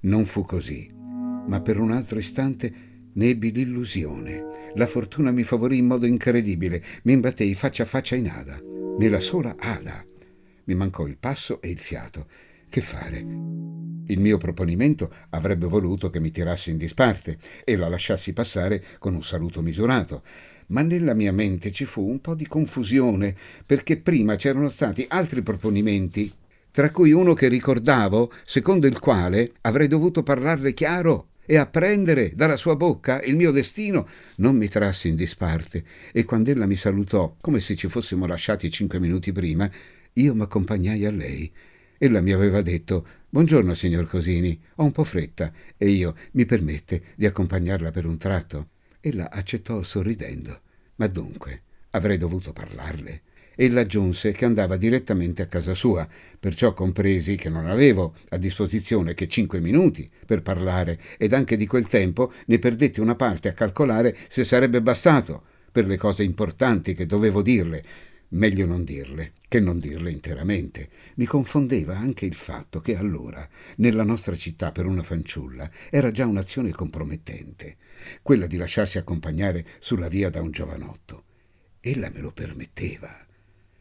Non 0.00 0.26
fu 0.26 0.44
così, 0.44 0.90
ma 0.92 1.60
per 1.62 1.78
un 1.78 1.90
altro 1.90 2.18
istante 2.18 2.90
ne 3.14 3.28
ebbi 3.28 3.52
l'illusione. 3.52 4.70
La 4.74 4.86
fortuna 4.86 5.32
mi 5.32 5.42
favorì 5.42 5.78
in 5.78 5.86
modo 5.86 6.04
incredibile. 6.06 6.82
Mi 7.04 7.12
imbattei 7.12 7.54
faccia 7.54 7.84
a 7.84 7.86
faccia 7.86 8.14
in 8.14 8.28
Ada, 8.28 8.60
nella 8.98 9.20
sola 9.20 9.56
Ada. 9.58 10.04
Mi 10.64 10.74
mancò 10.74 11.06
il 11.06 11.16
passo 11.16 11.60
e 11.60 11.70
il 11.70 11.78
fiato. 11.78 12.26
Che 12.68 12.80
fare? 12.80 13.18
Il 13.18 14.20
mio 14.20 14.38
proponimento 14.38 15.12
avrebbe 15.30 15.66
voluto 15.66 16.08
che 16.08 16.20
mi 16.20 16.30
tirassi 16.30 16.70
in 16.70 16.76
disparte 16.76 17.38
e 17.64 17.76
la 17.76 17.88
lasciassi 17.88 18.32
passare 18.32 18.82
con 18.98 19.14
un 19.14 19.22
saluto 19.22 19.60
misurato, 19.60 20.22
ma 20.68 20.82
nella 20.82 21.14
mia 21.14 21.32
mente 21.32 21.72
ci 21.72 21.84
fu 21.84 22.08
un 22.08 22.20
po' 22.20 22.34
di 22.34 22.46
confusione, 22.46 23.34
perché 23.66 23.96
prima 23.96 24.36
c'erano 24.36 24.68
stati 24.68 25.04
altri 25.08 25.42
proponimenti, 25.42 26.32
tra 26.70 26.90
cui 26.90 27.12
uno 27.12 27.34
che 27.34 27.48
ricordavo, 27.48 28.32
secondo 28.44 28.86
il 28.86 28.98
quale 28.98 29.52
avrei 29.62 29.88
dovuto 29.88 30.22
parlarle 30.22 30.72
chiaro 30.72 31.28
e 31.44 31.56
apprendere 31.56 32.32
dalla 32.34 32.56
sua 32.56 32.76
bocca 32.76 33.20
il 33.22 33.36
mio 33.36 33.50
destino, 33.50 34.06
non 34.36 34.56
mi 34.56 34.68
trassi 34.68 35.08
in 35.08 35.16
disparte 35.16 35.84
e 36.12 36.24
quando 36.24 36.50
ella 36.50 36.66
mi 36.66 36.76
salutò, 36.76 37.36
come 37.40 37.60
se 37.60 37.74
ci 37.74 37.88
fossimo 37.88 38.26
lasciati 38.26 38.70
cinque 38.70 38.98
minuti 38.98 39.32
prima, 39.32 39.70
io 40.14 40.34
m'accompagnai 40.34 41.04
a 41.06 41.10
lei 41.10 41.50
Ella 41.96 42.20
mi 42.20 42.32
aveva 42.32 42.60
detto 42.60 43.06
Buongiorno, 43.30 43.72
signor 43.72 44.06
Cosini, 44.06 44.60
ho 44.74 44.84
un 44.84 44.92
po' 44.92 45.04
fretta 45.04 45.50
e 45.78 45.88
io 45.88 46.14
mi 46.32 46.44
permette 46.44 47.02
di 47.14 47.24
accompagnarla 47.24 47.90
per 47.90 48.04
un 48.04 48.18
tratto. 48.18 48.68
Ella 49.00 49.30
accettò 49.30 49.82
sorridendo. 49.82 50.60
Ma 50.96 51.06
dunque, 51.06 51.62
avrei 51.92 52.18
dovuto 52.18 52.52
parlarle. 52.52 53.22
Ella 53.54 53.80
aggiunse 53.80 54.32
che 54.32 54.44
andava 54.44 54.76
direttamente 54.76 55.40
a 55.40 55.46
casa 55.46 55.72
sua, 55.72 56.06
perciò 56.38 56.74
compresi 56.74 57.36
che 57.36 57.48
non 57.48 57.64
avevo 57.64 58.12
a 58.28 58.36
disposizione 58.36 59.14
che 59.14 59.28
cinque 59.28 59.60
minuti 59.60 60.06
per 60.26 60.42
parlare 60.42 61.00
ed 61.16 61.32
anche 61.32 61.56
di 61.56 61.66
quel 61.66 61.86
tempo 61.86 62.32
ne 62.46 62.58
perdetti 62.58 63.00
una 63.00 63.14
parte 63.14 63.48
a 63.48 63.54
calcolare 63.54 64.14
se 64.28 64.44
sarebbe 64.44 64.82
bastato 64.82 65.42
per 65.72 65.86
le 65.86 65.96
cose 65.96 66.22
importanti 66.22 66.92
che 66.92 67.06
dovevo 67.06 67.40
dirle, 67.40 67.82
Meglio 68.32 68.64
non 68.64 68.84
dirle 68.84 69.32
che 69.46 69.60
non 69.60 69.78
dirle 69.78 70.10
interamente. 70.10 70.88
Mi 71.16 71.26
confondeva 71.26 71.98
anche 71.98 72.24
il 72.24 72.34
fatto 72.34 72.80
che 72.80 72.96
allora, 72.96 73.46
nella 73.76 74.04
nostra 74.04 74.34
città 74.34 74.72
per 74.72 74.86
una 74.86 75.02
fanciulla, 75.02 75.70
era 75.90 76.10
già 76.10 76.24
un'azione 76.24 76.70
compromettente, 76.70 77.76
quella 78.22 78.46
di 78.46 78.56
lasciarsi 78.56 78.96
accompagnare 78.96 79.66
sulla 79.78 80.08
via 80.08 80.30
da 80.30 80.40
un 80.40 80.50
giovanotto. 80.50 81.24
Ella 81.80 82.08
me 82.08 82.20
lo 82.20 82.32
permetteva. 82.32 83.14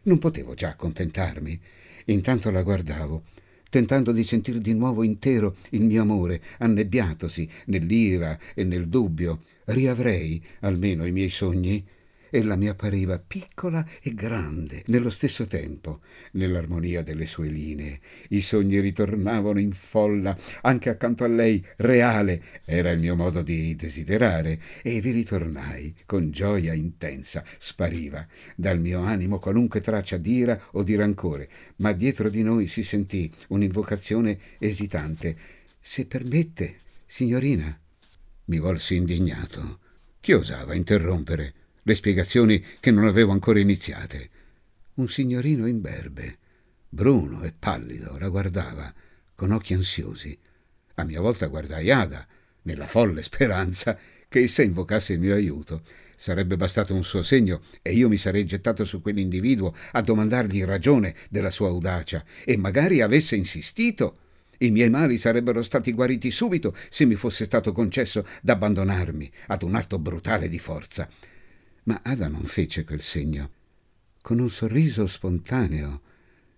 Non 0.03 0.17
potevo 0.17 0.53
già 0.53 0.69
accontentarmi. 0.69 1.61
Intanto 2.05 2.51
la 2.51 2.63
guardavo, 2.63 3.23
tentando 3.69 4.11
di 4.11 4.25
sentir 4.25 4.57
di 4.57 4.73
nuovo 4.73 5.03
intero 5.03 5.55
il 5.69 5.83
mio 5.83 6.01
amore, 6.01 6.41
annebbiatosi 6.57 7.49
nell'ira 7.67 8.37
e 8.53 8.65
nel 8.65 8.89
dubbio. 8.89 9.39
Riavrei 9.65 10.43
almeno 10.59 11.05
i 11.05 11.13
miei 11.13 11.29
sogni. 11.29 11.87
Ella 12.33 12.55
mi 12.55 12.69
appariva 12.69 13.19
piccola 13.19 13.85
e 14.01 14.13
grande 14.13 14.83
nello 14.85 15.09
stesso 15.09 15.45
tempo, 15.47 15.99
nell'armonia 16.31 17.03
delle 17.03 17.25
sue 17.25 17.49
linee. 17.49 17.99
I 18.29 18.41
sogni 18.41 18.79
ritornavano 18.79 19.59
in 19.59 19.73
folla, 19.73 20.33
anche 20.61 20.89
accanto 20.89 21.25
a 21.25 21.27
lei, 21.27 21.61
reale. 21.75 22.41
Era 22.63 22.89
il 22.91 23.01
mio 23.01 23.17
modo 23.17 23.41
di 23.41 23.75
desiderare, 23.75 24.61
e 24.81 25.01
vi 25.01 25.11
ritornai 25.11 25.93
con 26.05 26.31
gioia 26.31 26.73
intensa. 26.73 27.43
Spariva 27.57 28.25
dal 28.55 28.79
mio 28.79 29.01
animo 29.01 29.37
qualunque 29.37 29.81
traccia 29.81 30.15
d'ira 30.15 30.69
o 30.71 30.83
di 30.83 30.95
rancore, 30.95 31.49
ma 31.77 31.91
dietro 31.91 32.29
di 32.29 32.43
noi 32.43 32.67
si 32.67 32.83
sentì 32.83 33.29
un'invocazione 33.49 34.39
esitante. 34.57 35.35
Se 35.81 36.05
permette, 36.05 36.77
signorina. 37.05 37.77
Mi 38.45 38.57
volsi 38.59 38.95
indignato. 38.95 39.79
Chi 40.21 40.31
osava 40.31 40.75
interrompere? 40.75 41.55
Le 41.83 41.95
spiegazioni 41.95 42.63
che 42.79 42.91
non 42.91 43.05
avevo 43.05 43.31
ancora 43.31 43.59
iniziate. 43.59 44.29
Un 44.95 45.09
signorino 45.09 45.65
imberbe, 45.65 46.37
bruno 46.87 47.43
e 47.43 47.53
pallido, 47.57 48.17
la 48.19 48.29
guardava 48.29 48.93
con 49.33 49.51
occhi 49.51 49.73
ansiosi. 49.73 50.37
A 50.95 51.03
mia 51.03 51.21
volta 51.21 51.47
guardai 51.47 51.89
Ada, 51.89 52.27
nella 52.63 52.85
folle 52.85 53.23
speranza 53.23 53.97
che 54.27 54.43
essa 54.43 54.61
invocasse 54.61 55.13
il 55.13 55.19
mio 55.19 55.33
aiuto. 55.33 55.81
Sarebbe 56.15 56.55
bastato 56.55 56.93
un 56.93 57.03
suo 57.03 57.23
segno 57.23 57.59
e 57.81 57.93
io 57.93 58.07
mi 58.07 58.17
sarei 58.17 58.45
gettato 58.45 58.85
su 58.85 59.01
quell'individuo 59.01 59.73
a 59.93 60.01
domandargli 60.01 60.63
ragione 60.63 61.15
della 61.29 61.49
sua 61.49 61.69
audacia 61.69 62.23
e 62.45 62.55
magari 62.57 63.01
avesse 63.01 63.35
insistito. 63.35 64.19
I 64.59 64.69
miei 64.69 64.91
mali 64.91 65.17
sarebbero 65.17 65.63
stati 65.63 65.91
guariti 65.91 66.29
subito 66.29 66.75
se 66.89 67.05
mi 67.05 67.15
fosse 67.15 67.45
stato 67.45 67.71
concesso 67.71 68.25
d'abbandonarmi 68.41 69.31
ad 69.47 69.63
un 69.63 69.73
atto 69.73 69.97
brutale 69.97 70.47
di 70.47 70.59
forza. 70.59 71.09
Ma 71.83 72.01
Ada 72.03 72.27
non 72.27 72.45
fece 72.45 72.83
quel 72.83 73.01
segno. 73.01 73.51
Con 74.21 74.39
un 74.39 74.49
sorriso 74.49 75.07
spontaneo, 75.07 76.01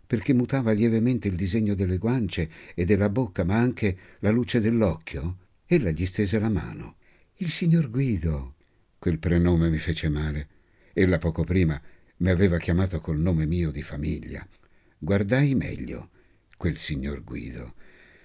perché 0.05 0.33
mutava 0.33 0.73
lievemente 0.73 1.27
il 1.27 1.36
disegno 1.36 1.75
delle 1.75 1.97
guance 1.97 2.49
e 2.75 2.83
della 2.86 3.09
bocca, 3.09 3.43
ma 3.43 3.57
anche 3.57 3.97
la 4.19 4.31
luce 4.31 4.59
dell'occhio, 4.59 5.38
ella 5.65 5.91
gli 5.91 6.05
stese 6.05 6.39
la 6.39 6.49
mano. 6.49 6.97
Il 7.38 7.49
signor 7.49 7.89
Guido. 7.89 8.55
Quel 8.99 9.17
prenome 9.17 9.69
mi 9.69 9.79
fece 9.79 10.09
male. 10.09 10.47
Ella 10.93 11.17
poco 11.17 11.43
prima 11.43 11.81
mi 12.17 12.29
aveva 12.29 12.57
chiamato 12.57 12.99
col 12.99 13.19
nome 13.19 13.45
mio 13.45 13.71
di 13.71 13.81
famiglia. 13.81 14.47
Guardai 14.97 15.55
meglio 15.55 16.09
quel 16.57 16.77
signor 16.77 17.23
Guido. 17.23 17.73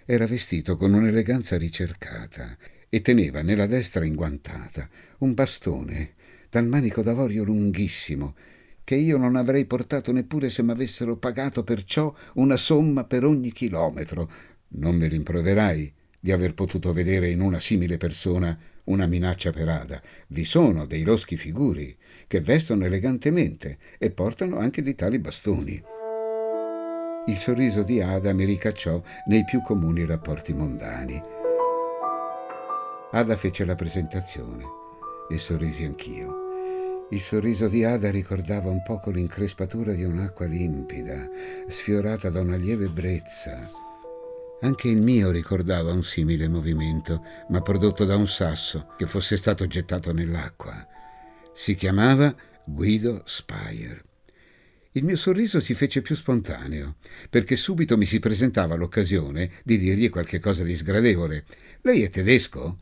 Era 0.05 0.27
vestito 0.27 0.77
con 0.77 0.93
un'eleganza 0.93 1.57
ricercata 1.57 2.57
e 2.89 3.01
teneva 3.01 3.43
nella 3.43 3.67
destra 3.67 4.05
inguantata 4.05 4.89
un 5.19 5.35
bastone 5.35 6.15
dal 6.51 6.67
manico 6.67 7.03
d'avorio 7.03 7.45
lunghissimo, 7.45 8.35
che 8.85 8.95
io 8.95 9.19
non 9.19 9.37
avrei 9.37 9.67
portato 9.67 10.13
neppure 10.13 10.49
se 10.49 10.63
m'avessero 10.63 11.17
pagato 11.17 11.63
perciò 11.63 12.15
una 12.35 12.57
somma 12.57 13.05
per 13.05 13.25
ogni 13.25 13.53
chilometro. 13.53 14.31
Non 14.69 14.97
mi 14.97 15.07
rimproverai 15.09 15.93
di 16.19 16.33
aver 16.33 16.55
potuto 16.55 16.93
vedere 16.93 17.29
in 17.29 17.41
una 17.41 17.61
simile 17.61 17.97
persona 17.99 18.59
una 18.85 19.07
minaccia 19.07 19.53
per 19.53 19.69
Ada. 19.69 20.01
Vi 20.29 20.45
sono 20.45 20.87
dei 20.87 21.03
loschi 21.03 21.37
figuri 21.37 21.95
che 22.27 22.41
vestono 22.41 22.87
elegantemente 22.87 23.79
e 23.99 24.11
portano 24.11 24.59
anche 24.59 24.81
di 24.81 24.95
tali 24.95 25.19
bastoni. 25.19 25.83
Il 27.27 27.37
sorriso 27.37 27.83
di 27.83 28.01
Ada 28.01 28.33
mi 28.33 28.47
ricacciò 28.47 29.03
nei 29.27 29.45
più 29.45 29.61
comuni 29.61 30.07
rapporti 30.07 30.55
mondani. 30.55 31.21
Ada 33.13 33.37
fece 33.37 33.67
la 33.67 33.75
presentazione 33.75 34.78
e 35.29 35.39
sorrisi 35.39 35.85
anch'io. 35.85 36.47
Il 37.11 37.21
sorriso 37.21 37.69
di 37.69 37.85
Ada 37.85 38.11
ricordava 38.11 38.69
un 38.69 38.83
poco 38.83 39.11
l'increspatura 39.11 39.93
di 39.93 40.05
un'acqua 40.05 40.47
limpida, 40.47 41.29
sfiorata 41.67 42.29
da 42.29 42.41
una 42.41 42.57
lieve 42.57 42.89
brezza. 42.89 43.71
Anche 44.61 44.89
il 44.89 45.01
mio 45.01 45.31
ricordava 45.31 45.93
un 45.93 46.03
simile 46.03 46.49
movimento, 46.49 47.23
ma 47.49 47.63
prodotto 47.63 48.05
da 48.05 48.17
un 48.17 48.27
sasso 48.27 48.93
che 48.99 49.07
fosse 49.07 49.37
stato 49.37 49.67
gettato 49.67 50.13
nell'acqua. 50.13 50.87
Si 51.55 51.75
chiamava 51.75 52.35
Guido 52.65 53.23
Spire. 53.25 54.05
Il 54.93 55.05
mio 55.05 55.17
sorriso 55.17 55.61
si 55.61 55.75
fece 55.75 56.03
più 56.03 56.15
spontaneo, 56.15 56.97
perché 57.31 57.57
subito 57.57 57.97
mi 57.97 58.05
si 58.05 58.19
presentava 58.19 58.75
l'occasione 58.75 59.51
di 59.63 59.79
dirgli 59.79 60.11
qualche 60.11 60.41
cosa 60.41 60.65
di 60.65 60.77
sgradevole. 60.77 61.45
Lei 61.83 62.03
è 62.03 62.11
tedesco? 62.11 62.79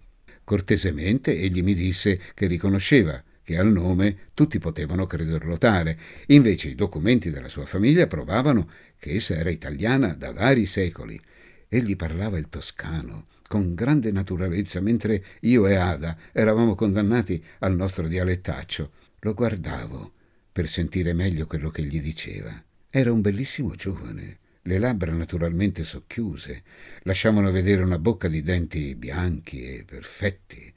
Cortesemente 0.46 1.36
egli 1.36 1.60
mi 1.60 1.74
disse 1.74 2.20
che 2.32 2.46
riconosceva 2.46 3.20
che 3.42 3.58
al 3.58 3.66
nome 3.66 4.30
tutti 4.32 4.60
potevano 4.60 5.04
crederlo 5.04 5.58
tale, 5.58 5.98
invece 6.26 6.68
i 6.68 6.76
documenti 6.76 7.32
della 7.32 7.48
sua 7.48 7.66
famiglia 7.66 8.06
provavano 8.06 8.70
che 8.96 9.14
essa 9.14 9.34
era 9.34 9.50
italiana 9.50 10.14
da 10.14 10.32
vari 10.32 10.64
secoli. 10.66 11.20
Egli 11.66 11.96
parlava 11.96 12.38
il 12.38 12.48
toscano 12.48 13.24
con 13.48 13.74
grande 13.74 14.12
naturalezza, 14.12 14.80
mentre 14.80 15.20
io 15.40 15.66
e 15.66 15.74
Ada 15.74 16.16
eravamo 16.30 16.76
condannati 16.76 17.42
al 17.58 17.74
nostro 17.74 18.06
dialettaccio. 18.06 18.92
Lo 19.22 19.34
guardavo 19.34 20.12
per 20.52 20.68
sentire 20.68 21.12
meglio 21.12 21.48
quello 21.48 21.70
che 21.70 21.82
gli 21.82 22.00
diceva. 22.00 22.62
Era 22.88 23.10
un 23.10 23.20
bellissimo 23.20 23.74
giovane, 23.74 24.38
le 24.66 24.78
labbra 24.78 25.12
naturalmente 25.12 25.84
socchiuse, 25.84 26.62
lasciavano 27.02 27.50
vedere 27.50 27.82
una 27.82 27.98
bocca 27.98 28.28
di 28.28 28.42
denti 28.42 28.94
bianchi 28.94 29.64
e 29.64 29.84
perfetti. 29.84 30.72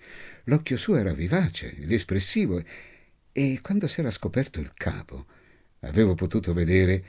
L'occhio 0.45 0.77
suo 0.77 0.95
era 0.95 1.13
vivace 1.13 1.75
ed 1.75 1.91
espressivo 1.91 2.61
e 3.31 3.59
quando 3.61 3.87
s'era 3.87 4.11
scoperto 4.11 4.59
il 4.59 4.71
capo 4.73 5.25
avevo 5.81 6.13
potuto 6.13 6.53
vedere 6.53 7.03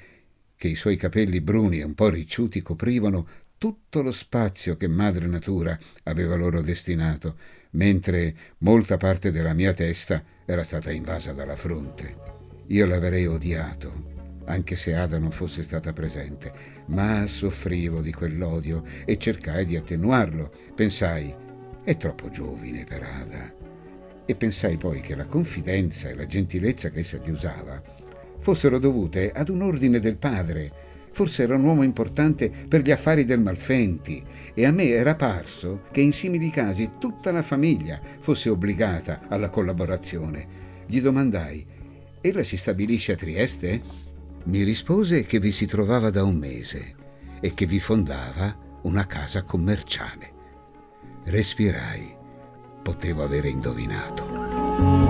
che 0.56 0.68
i 0.68 0.74
suoi 0.74 0.96
capelli 0.96 1.40
bruni 1.40 1.80
e 1.80 1.84
un 1.84 1.94
po' 1.94 2.08
ricciuti 2.08 2.62
coprivano 2.62 3.28
tutto 3.58 4.00
lo 4.00 4.10
spazio 4.10 4.76
che 4.76 4.88
madre 4.88 5.26
natura 5.26 5.78
aveva 6.04 6.34
loro 6.34 6.62
destinato, 6.62 7.36
mentre 7.72 8.34
molta 8.58 8.96
parte 8.96 9.30
della 9.30 9.52
mia 9.52 9.74
testa 9.74 10.22
era 10.46 10.64
stata 10.64 10.90
invasa 10.90 11.32
dalla 11.32 11.56
fronte. 11.56 12.16
Io 12.68 12.86
l'avrei 12.86 13.26
odiato 13.26 14.09
anche 14.50 14.76
se 14.76 14.94
Ada 14.94 15.18
non 15.18 15.30
fosse 15.30 15.62
stata 15.62 15.92
presente, 15.92 16.52
ma 16.86 17.26
soffrivo 17.26 18.00
di 18.00 18.12
quell'odio 18.12 18.82
e 19.04 19.16
cercai 19.16 19.64
di 19.64 19.76
attenuarlo. 19.76 20.50
Pensai, 20.74 21.34
è 21.82 21.96
troppo 21.96 22.28
giovine 22.28 22.84
per 22.84 23.02
Ada. 23.02 23.54
E 24.26 24.34
pensai 24.34 24.76
poi 24.76 25.00
che 25.00 25.14
la 25.14 25.26
confidenza 25.26 26.08
e 26.08 26.14
la 26.14 26.26
gentilezza 26.26 26.90
che 26.90 27.00
essa 27.00 27.18
gli 27.18 27.30
usava 27.30 27.82
fossero 28.38 28.78
dovute 28.78 29.32
ad 29.32 29.48
un 29.48 29.62
ordine 29.62 30.00
del 30.00 30.16
padre. 30.16 30.88
Forse 31.12 31.42
era 31.42 31.56
un 31.56 31.64
uomo 31.64 31.82
importante 31.82 32.50
per 32.68 32.82
gli 32.82 32.90
affari 32.90 33.24
del 33.24 33.40
Malfenti 33.40 34.22
e 34.54 34.64
a 34.64 34.70
me 34.70 34.88
era 34.88 35.16
parso 35.16 35.82
che 35.90 36.00
in 36.00 36.12
simili 36.12 36.50
casi 36.50 36.90
tutta 36.98 37.32
la 37.32 37.42
famiglia 37.42 38.00
fosse 38.20 38.48
obbligata 38.48 39.22
alla 39.28 39.48
collaborazione. 39.48 40.46
Gli 40.86 41.00
domandai, 41.00 41.66
ella 42.20 42.44
si 42.44 42.56
stabilisce 42.56 43.12
a 43.12 43.16
Trieste? 43.16 44.09
Mi 44.44 44.62
rispose 44.62 45.24
che 45.24 45.38
vi 45.38 45.52
si 45.52 45.66
trovava 45.66 46.10
da 46.10 46.24
un 46.24 46.36
mese 46.36 46.94
e 47.40 47.54
che 47.54 47.66
vi 47.66 47.78
fondava 47.78 48.56
una 48.82 49.06
casa 49.06 49.42
commerciale. 49.42 50.32
Respirai. 51.24 52.16
Potevo 52.82 53.22
avere 53.22 53.48
indovinato. 53.48 55.09